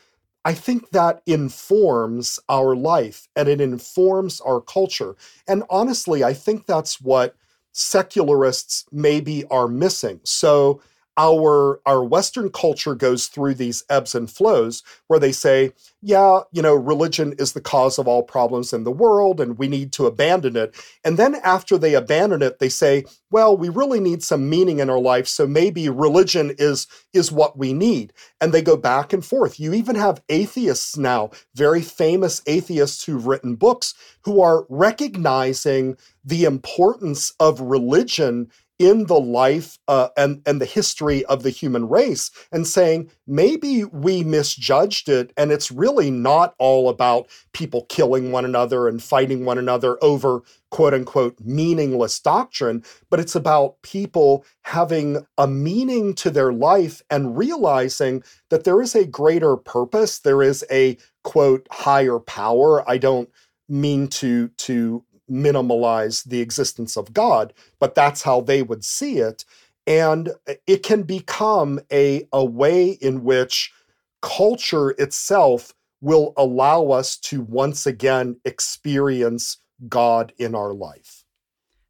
[0.44, 5.16] I think that informs our life and it informs our culture.
[5.46, 7.36] And honestly, I think that's what
[7.72, 10.20] secularists maybe are missing.
[10.24, 10.80] So
[11.20, 16.62] our our western culture goes through these ebbs and flows where they say yeah you
[16.62, 20.06] know religion is the cause of all problems in the world and we need to
[20.06, 20.74] abandon it.
[21.04, 24.88] And then after they abandon it they say well we really need some meaning in
[24.88, 28.14] our life so maybe religion is is what we need.
[28.40, 29.60] And they go back and forth.
[29.60, 33.92] You even have atheists now very famous atheists who've written books
[34.22, 38.50] who are recognizing the importance of religion
[38.80, 43.84] in the life uh, and, and the history of the human race and saying maybe
[43.84, 49.44] we misjudged it and it's really not all about people killing one another and fighting
[49.44, 56.30] one another over quote unquote meaningless doctrine, but it's about people having a meaning to
[56.30, 62.18] their life and realizing that there is a greater purpose, there is a quote higher
[62.18, 62.88] power.
[62.88, 63.28] I don't
[63.68, 69.44] mean to to minimalize the existence of God, but that's how they would see it.
[69.86, 70.30] And
[70.66, 73.72] it can become a, a way in which
[74.22, 79.58] culture itself will allow us to once again experience
[79.88, 81.24] God in our life.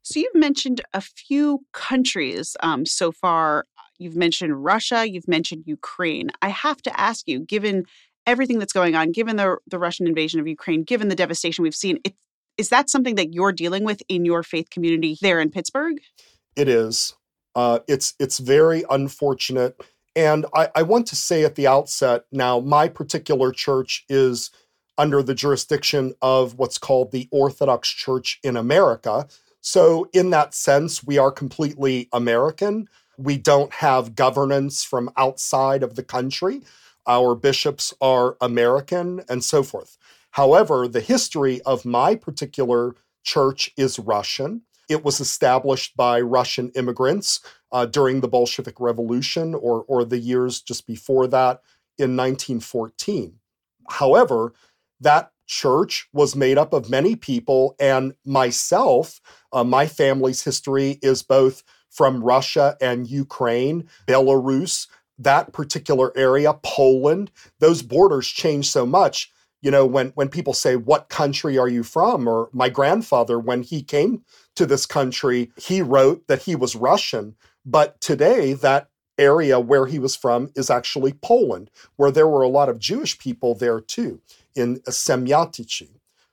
[0.03, 3.67] So you've mentioned a few countries um, so far.
[3.99, 6.31] You've mentioned Russia, you've mentioned Ukraine.
[6.41, 7.85] I have to ask you, given
[8.27, 11.75] everything that's going on, given the, the Russian invasion of Ukraine, given the devastation we've
[11.75, 12.15] seen, it
[12.61, 15.99] is that something that you're dealing with in your faith community there in Pittsburgh?
[16.57, 17.15] It is.
[17.55, 19.81] Uh, it's it's very unfortunate,
[20.15, 24.51] and I, I want to say at the outset now, my particular church is
[24.99, 29.27] under the jurisdiction of what's called the Orthodox Church in America.
[29.63, 32.89] So, in that sense, we are completely American.
[33.17, 36.61] We don't have governance from outside of the country.
[37.07, 39.97] Our bishops are American and so forth.
[40.33, 44.63] However, the history of my particular church is Russian.
[44.89, 47.41] It was established by Russian immigrants
[47.73, 51.63] uh, during the Bolshevik Revolution or, or the years just before that
[51.99, 53.35] in 1914.
[53.89, 54.53] However,
[55.01, 59.21] that church was made up of many people, and myself,
[59.53, 64.87] uh, my family's history is both from Russia and Ukraine, Belarus,
[65.19, 67.31] that particular area, Poland.
[67.59, 69.31] Those borders changed so much
[69.63, 72.29] you know when when people say what country are you from?
[72.29, 74.25] or my grandfather when he came
[74.57, 77.35] to this country he wrote that he was russian.
[77.65, 78.89] But today that
[79.19, 83.19] area where he was from is actually poland where there were a lot of jewish
[83.19, 84.21] people there too
[84.55, 85.89] in Siemiatycze.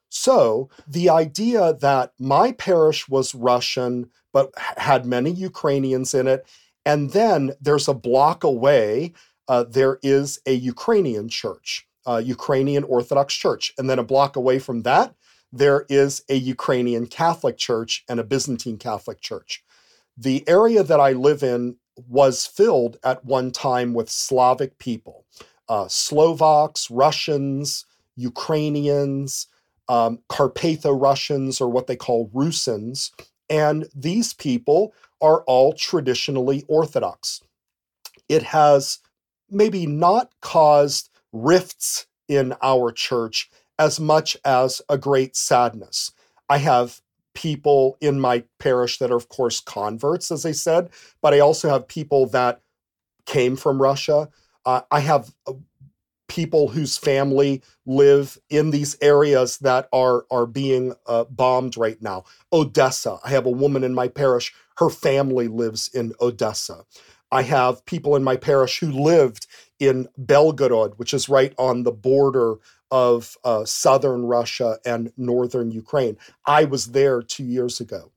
[0.09, 6.47] So the idea that my parish was russian but had many ukrainians in it
[6.85, 9.13] and then there's a block away
[9.49, 13.73] uh, there is a ukrainian church uh, Ukrainian Orthodox Church.
[13.77, 15.13] And then a block away from that,
[15.51, 19.63] there is a Ukrainian Catholic church and a Byzantine Catholic church.
[20.17, 21.77] The area that I live in
[22.07, 25.25] was filled at one time with Slavic people
[25.69, 27.85] uh, Slovaks, Russians,
[28.15, 29.47] Ukrainians,
[29.89, 33.11] um, Carpatho Russians, or what they call Rusins.
[33.49, 37.41] And these people are all traditionally Orthodox.
[38.29, 38.99] It has
[39.49, 41.09] maybe not caused
[41.43, 46.11] rifts in our church as much as a great sadness.
[46.49, 47.01] I have
[47.33, 50.89] people in my parish that are, of course, converts, as I said,
[51.21, 52.61] but I also have people that
[53.25, 54.29] came from Russia.
[54.65, 55.53] Uh, I have uh,
[56.27, 62.23] people whose family live in these areas that are are being uh, bombed right now.
[62.51, 63.19] Odessa.
[63.23, 64.53] I have a woman in my parish.
[64.77, 66.85] Her family lives in Odessa.
[67.31, 69.47] I have people in my parish who lived
[69.79, 72.55] in Belgorod, which is right on the border
[72.89, 76.17] of uh, southern Russia and northern Ukraine.
[76.45, 78.11] I was there two years ago.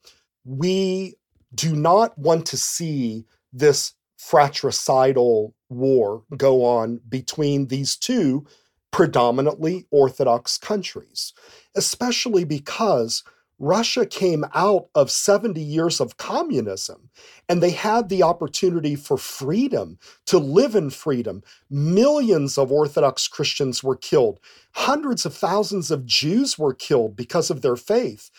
[0.44, 1.16] We
[1.54, 8.46] do not want to see this fratricidal war go on between these two
[8.90, 11.32] predominantly Orthodox countries,
[11.74, 13.24] especially because
[13.60, 17.10] Russia came out of 70 years of communism
[17.48, 21.42] and they had the opportunity for freedom, to live in freedom.
[21.70, 24.40] Millions of Orthodox Christians were killed.
[24.72, 28.30] Hundreds of thousands of Jews were killed because of their faith.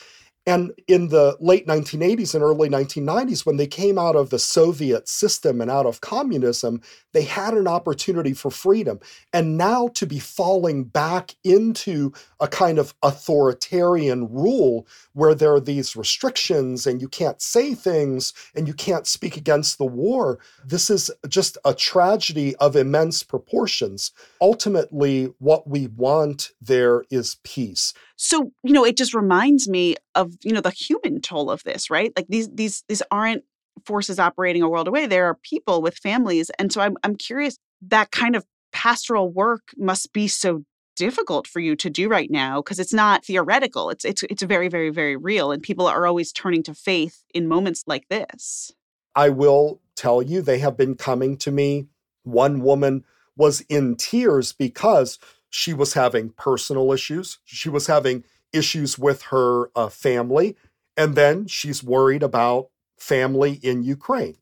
[0.47, 5.07] And in the late 1980s and early 1990s, when they came out of the Soviet
[5.07, 6.81] system and out of communism,
[7.13, 8.99] they had an opportunity for freedom.
[9.33, 15.59] And now to be falling back into a kind of authoritarian rule where there are
[15.59, 20.89] these restrictions and you can't say things and you can't speak against the war, this
[20.89, 24.11] is just a tragedy of immense proportions.
[24.41, 27.93] Ultimately, what we want there is peace.
[28.23, 31.89] So, you know, it just reminds me of, you know, the human toll of this,
[31.89, 32.13] right?
[32.15, 33.43] Like these these these aren't
[33.83, 35.07] forces operating a world away.
[35.07, 36.51] There are people with families.
[36.59, 37.57] And so I'm, I'm curious,
[37.87, 40.63] that kind of pastoral work must be so
[40.95, 43.89] difficult for you to do right now because it's not theoretical.
[43.89, 47.47] It's it's it's very very very real and people are always turning to faith in
[47.47, 48.71] moments like this.
[49.15, 51.87] I will tell you they have been coming to me.
[52.21, 53.03] One woman
[53.35, 55.17] was in tears because
[55.51, 57.37] she was having personal issues.
[57.45, 60.57] She was having issues with her uh, family
[60.97, 64.37] and then she's worried about family in Ukraine.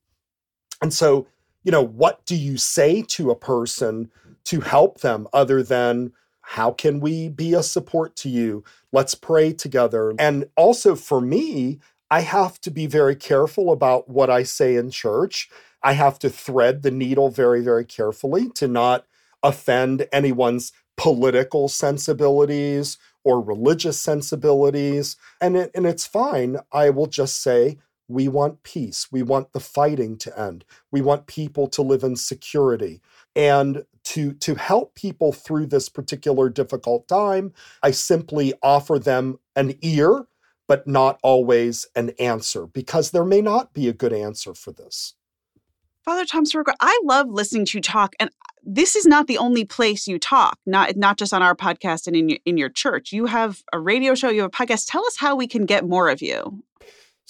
[0.82, 1.28] And so,
[1.64, 4.12] you know, what do you say to a person
[4.46, 8.64] to help them other than how can we be a support to you?
[8.92, 10.14] Let's pray together.
[10.18, 11.80] And also for me,
[12.10, 15.50] I have to be very careful about what I say in church.
[15.84, 19.06] I have to thread the needle very, very carefully to not
[19.44, 25.16] offend anyone's political sensibilities or religious sensibilities.
[25.40, 26.58] And, it, and it's fine.
[26.74, 27.78] I will just say,
[28.10, 29.08] we want peace.
[29.10, 30.66] We want the fighting to end.
[30.92, 33.00] We want people to live in security.
[33.34, 39.76] And to, to help people through this particular difficult time, I simply offer them an
[39.82, 40.26] ear,
[40.68, 45.14] but not always an answer, because there may not be a good answer for this.
[46.06, 49.38] Father Tom Soroka, I love listening to you talk, and uh, this is not the
[49.38, 50.58] only place you talk.
[50.66, 53.12] Not not just on our podcast and in your, in your church.
[53.12, 54.30] You have a radio show.
[54.30, 54.86] You have a podcast.
[54.90, 56.64] Tell us how we can get more of you.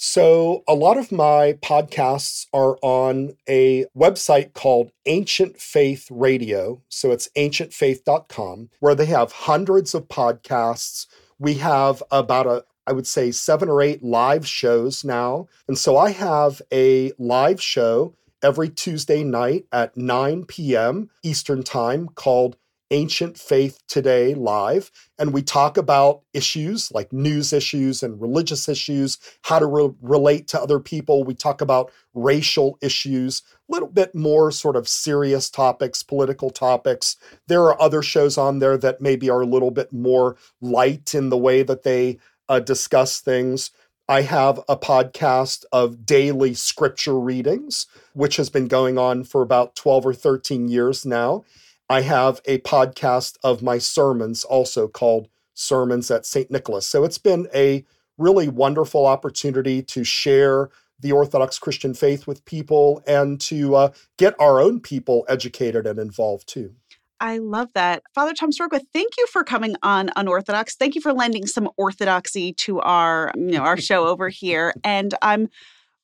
[0.02, 6.80] So, a lot of my podcasts are on a website called Ancient Faith Radio.
[6.88, 11.06] So, it's ancientfaith.com, where they have hundreds of podcasts.
[11.38, 15.48] We have about a, I would say, seven or eight live shows now.
[15.68, 21.10] And so, I have a live show every Tuesday night at 9 p.m.
[21.22, 22.56] Eastern Time called
[22.92, 29.16] Ancient Faith Today live, and we talk about issues like news issues and religious issues,
[29.42, 31.22] how to re- relate to other people.
[31.22, 37.16] We talk about racial issues, a little bit more sort of serious topics, political topics.
[37.46, 41.28] There are other shows on there that maybe are a little bit more light in
[41.28, 42.18] the way that they
[42.48, 43.70] uh, discuss things.
[44.10, 49.76] I have a podcast of daily scripture readings, which has been going on for about
[49.76, 51.44] 12 or 13 years now.
[51.88, 56.50] I have a podcast of my sermons also called Sermons at St.
[56.50, 56.88] Nicholas.
[56.88, 57.84] So it's been a
[58.18, 64.34] really wonderful opportunity to share the Orthodox Christian faith with people and to uh, get
[64.40, 66.74] our own people educated and involved too.
[67.20, 68.02] I love that.
[68.14, 70.74] Father Tom Soroka, thank you for coming on Unorthodox.
[70.74, 74.72] Thank you for lending some orthodoxy to our, you know, our show over here.
[74.82, 75.48] And I'm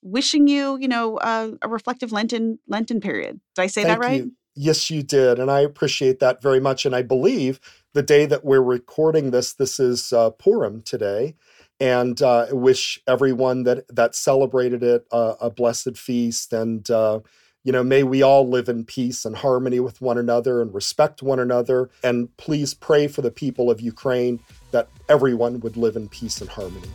[0.03, 3.41] wishing you, you know, uh, a reflective Lenten Lenten period.
[3.55, 4.25] Did I say Thank that right?
[4.25, 4.33] You.
[4.55, 5.39] Yes, you did.
[5.39, 6.87] And I appreciate that very much.
[6.87, 7.61] And I believe
[7.93, 11.35] the day that we're recording this, this is uh, Purim today.
[11.79, 16.53] And uh, wish everyone that that celebrated it uh, a blessed feast.
[16.55, 17.21] And uh,
[17.67, 21.21] you know, may we all live in peace and harmony with one another and respect
[21.21, 21.91] one another.
[22.05, 24.39] And please pray for the people of Ukraine
[24.71, 26.89] that everyone would live in peace and harmony.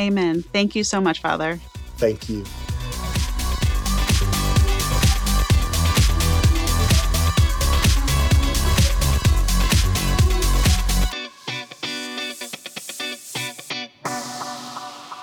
[0.00, 0.42] Amen.
[0.42, 1.60] Thank you so much, Father.
[1.98, 2.42] Thank you.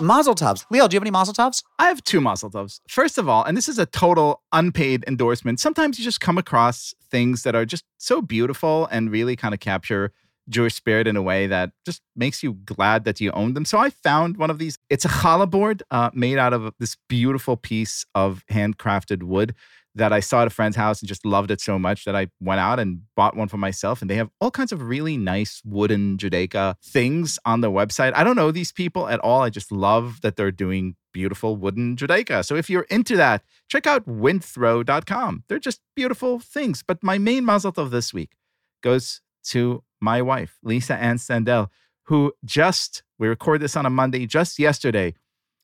[0.04, 0.66] Mazel tovs.
[0.72, 1.64] Liel, do you have any mazel tovs?
[1.80, 2.82] I have two mazel tovs.
[2.90, 6.94] First of all, and this is a total unpaid endorsement, sometimes you just come across
[7.10, 10.12] things that are just so beautiful and really kind of capture
[10.50, 13.64] Jewish spirit in a way that just makes you glad that you own them.
[13.64, 14.78] So I found one of these.
[14.90, 19.56] It's a challah board uh, made out of this beautiful piece of handcrafted wood
[19.96, 22.28] that I saw at a friend's house and just loved it so much that I
[22.40, 24.02] went out and bought one for myself.
[24.02, 28.14] And they have all kinds of really nice wooden Judaica things on their website.
[28.16, 29.42] I don't know these people at all.
[29.42, 32.44] I just love that they're doing beautiful wooden Judaica.
[32.44, 35.44] So if you're into that, check out winthrow.com.
[35.48, 36.84] They're just beautiful things.
[36.86, 38.32] But my main mazel tov this week
[38.82, 41.70] goes to my wife, Lisa Ann Sandell,
[42.08, 45.14] who just, we record this on a Monday, just yesterday,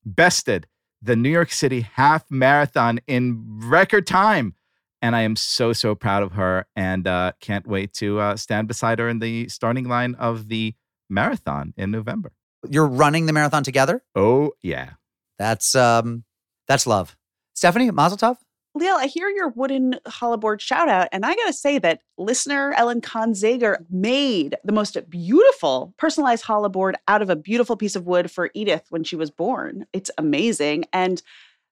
[0.06, 0.68] bested
[1.02, 4.56] the New York City half marathon in record time.
[5.02, 8.68] And I am so, so proud of her and uh, can't wait to uh, stand
[8.68, 10.76] beside her in the starting line of the
[11.10, 12.34] marathon in November.
[12.70, 14.04] You're running the marathon together?
[14.16, 14.92] Oh, yeah.
[15.38, 16.26] That's um
[16.68, 17.16] that's love.
[17.54, 18.38] Stephanie, mazel tov?
[18.80, 22.74] Liel, I hear your wooden challah board shout out, and I gotta say that listener
[22.74, 28.08] Ellen Zager made the most beautiful personalized challah board out of a beautiful piece of
[28.08, 29.86] wood for Edith when she was born.
[29.92, 30.86] It's amazing.
[30.94, 31.22] And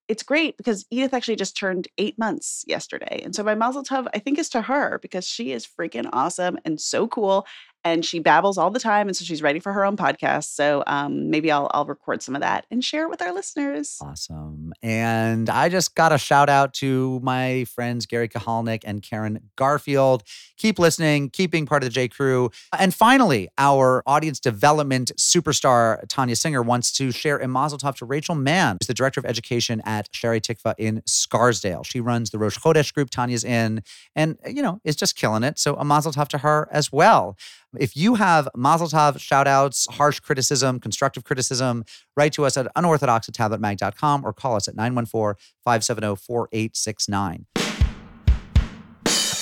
[0.08, 3.22] it's great because Edith actually just turned eight months yesterday.
[3.24, 6.58] And so my mazel tov, I think, is to her because she is freaking awesome
[6.64, 7.46] and so cool
[7.94, 10.84] and she babbles all the time and so she's ready for her own podcast so
[10.88, 13.98] um, maybe I'll, I'll record some of that and share it with our listeners.
[14.02, 19.40] Awesome and i just got a shout out to my friends gary kahalnik and karen
[19.56, 20.24] garfield.
[20.58, 22.50] Keep listening keep being part of the j crew.
[22.78, 28.06] And finally our audience development superstar tanya singer wants to share a mazel tov to
[28.06, 31.84] rachel mann who's the director of education at Shaarei Tikva in scarsdale.
[31.84, 33.84] She runs the rosh chodesh group tanya's in
[34.16, 37.38] and you know is just killing it so a mazel tov to her as well
[37.80, 41.84] if you have Mazel Tov shout outs, harsh criticism, constructive criticism,
[42.16, 47.46] write to us at unorthodox at tabletmag.com or call us at 914 570 4869.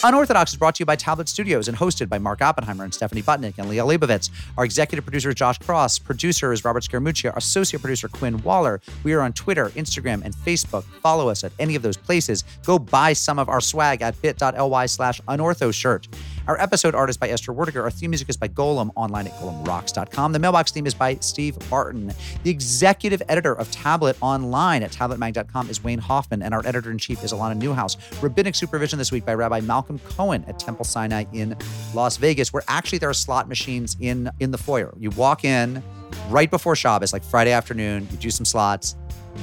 [0.06, 3.24] Unorthodox is brought to you by Tablet Studios and hosted by Mark Oppenheimer and Stephanie
[3.24, 4.30] Butnick and Liel Leibovitz.
[4.56, 5.98] Our executive producer is Josh Cross.
[5.98, 7.36] Producer is Robert Scaramuccia.
[7.36, 8.82] Associate producer, Quinn Waller.
[9.04, 10.84] We are on Twitter, Instagram, and Facebook.
[11.02, 12.44] Follow us at any of those places.
[12.66, 16.08] Go buy some of our swag at bit.ly slash unortho shirt.
[16.48, 17.82] Our episode art is by Esther Werdiger.
[17.82, 20.32] Our theme music is by Golem online at golemrocks.com.
[20.32, 22.14] The mailbox theme is by Steve Barton.
[22.44, 27.00] The executive editor of Tablet Online at tabletmag.com is Wayne Hoffman, and our editor in
[27.00, 27.98] chief is Alana Newhouse.
[28.22, 31.58] Rabbinic supervision this week by Rabbi Malcolm Cohen at Temple Sinai in
[31.96, 34.94] Las Vegas, where actually there are slot machines in in the foyer.
[35.00, 35.82] You walk in
[36.30, 38.96] right before Shabbos, like Friday afternoon, you do some slots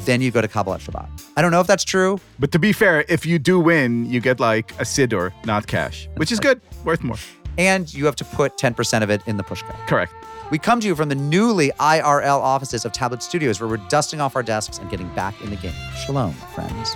[0.05, 1.09] then you go to Kabbalat Shabbat.
[1.37, 2.19] I don't know if that's true.
[2.39, 6.09] But to be fair, if you do win, you get like a Siddur, not cash,
[6.17, 7.17] which is good, worth more.
[7.59, 9.75] And you have to put 10% of it in the pushka.
[9.87, 10.13] Correct.
[10.51, 14.21] We come to you from the newly IRL offices of Tablet Studios, where we're dusting
[14.21, 15.73] off our desks and getting back in the game.
[16.05, 16.95] Shalom, friends.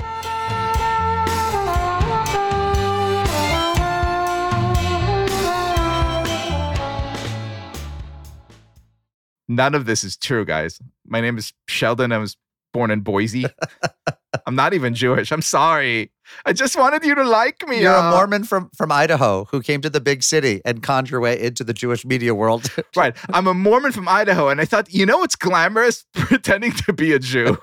[9.48, 10.80] None of this is true, guys.
[11.06, 12.12] My name is Sheldon.
[12.12, 12.36] I was
[12.72, 13.46] born in Boise.
[14.46, 15.32] I'm not even Jewish.
[15.32, 16.12] I'm sorry.
[16.44, 17.80] I just wanted you to like me.
[17.82, 21.10] You're uh, a Mormon from, from Idaho who came to the big city and conned
[21.10, 22.70] your way into the Jewish media world.
[22.96, 23.16] right.
[23.30, 24.48] I'm a Mormon from Idaho.
[24.48, 27.58] And I thought, you know, it's glamorous pretending to be a Jew.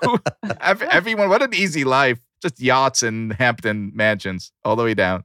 [0.60, 2.20] Everyone, what an easy life.
[2.42, 5.24] Just yachts and Hampton mansions all the way down.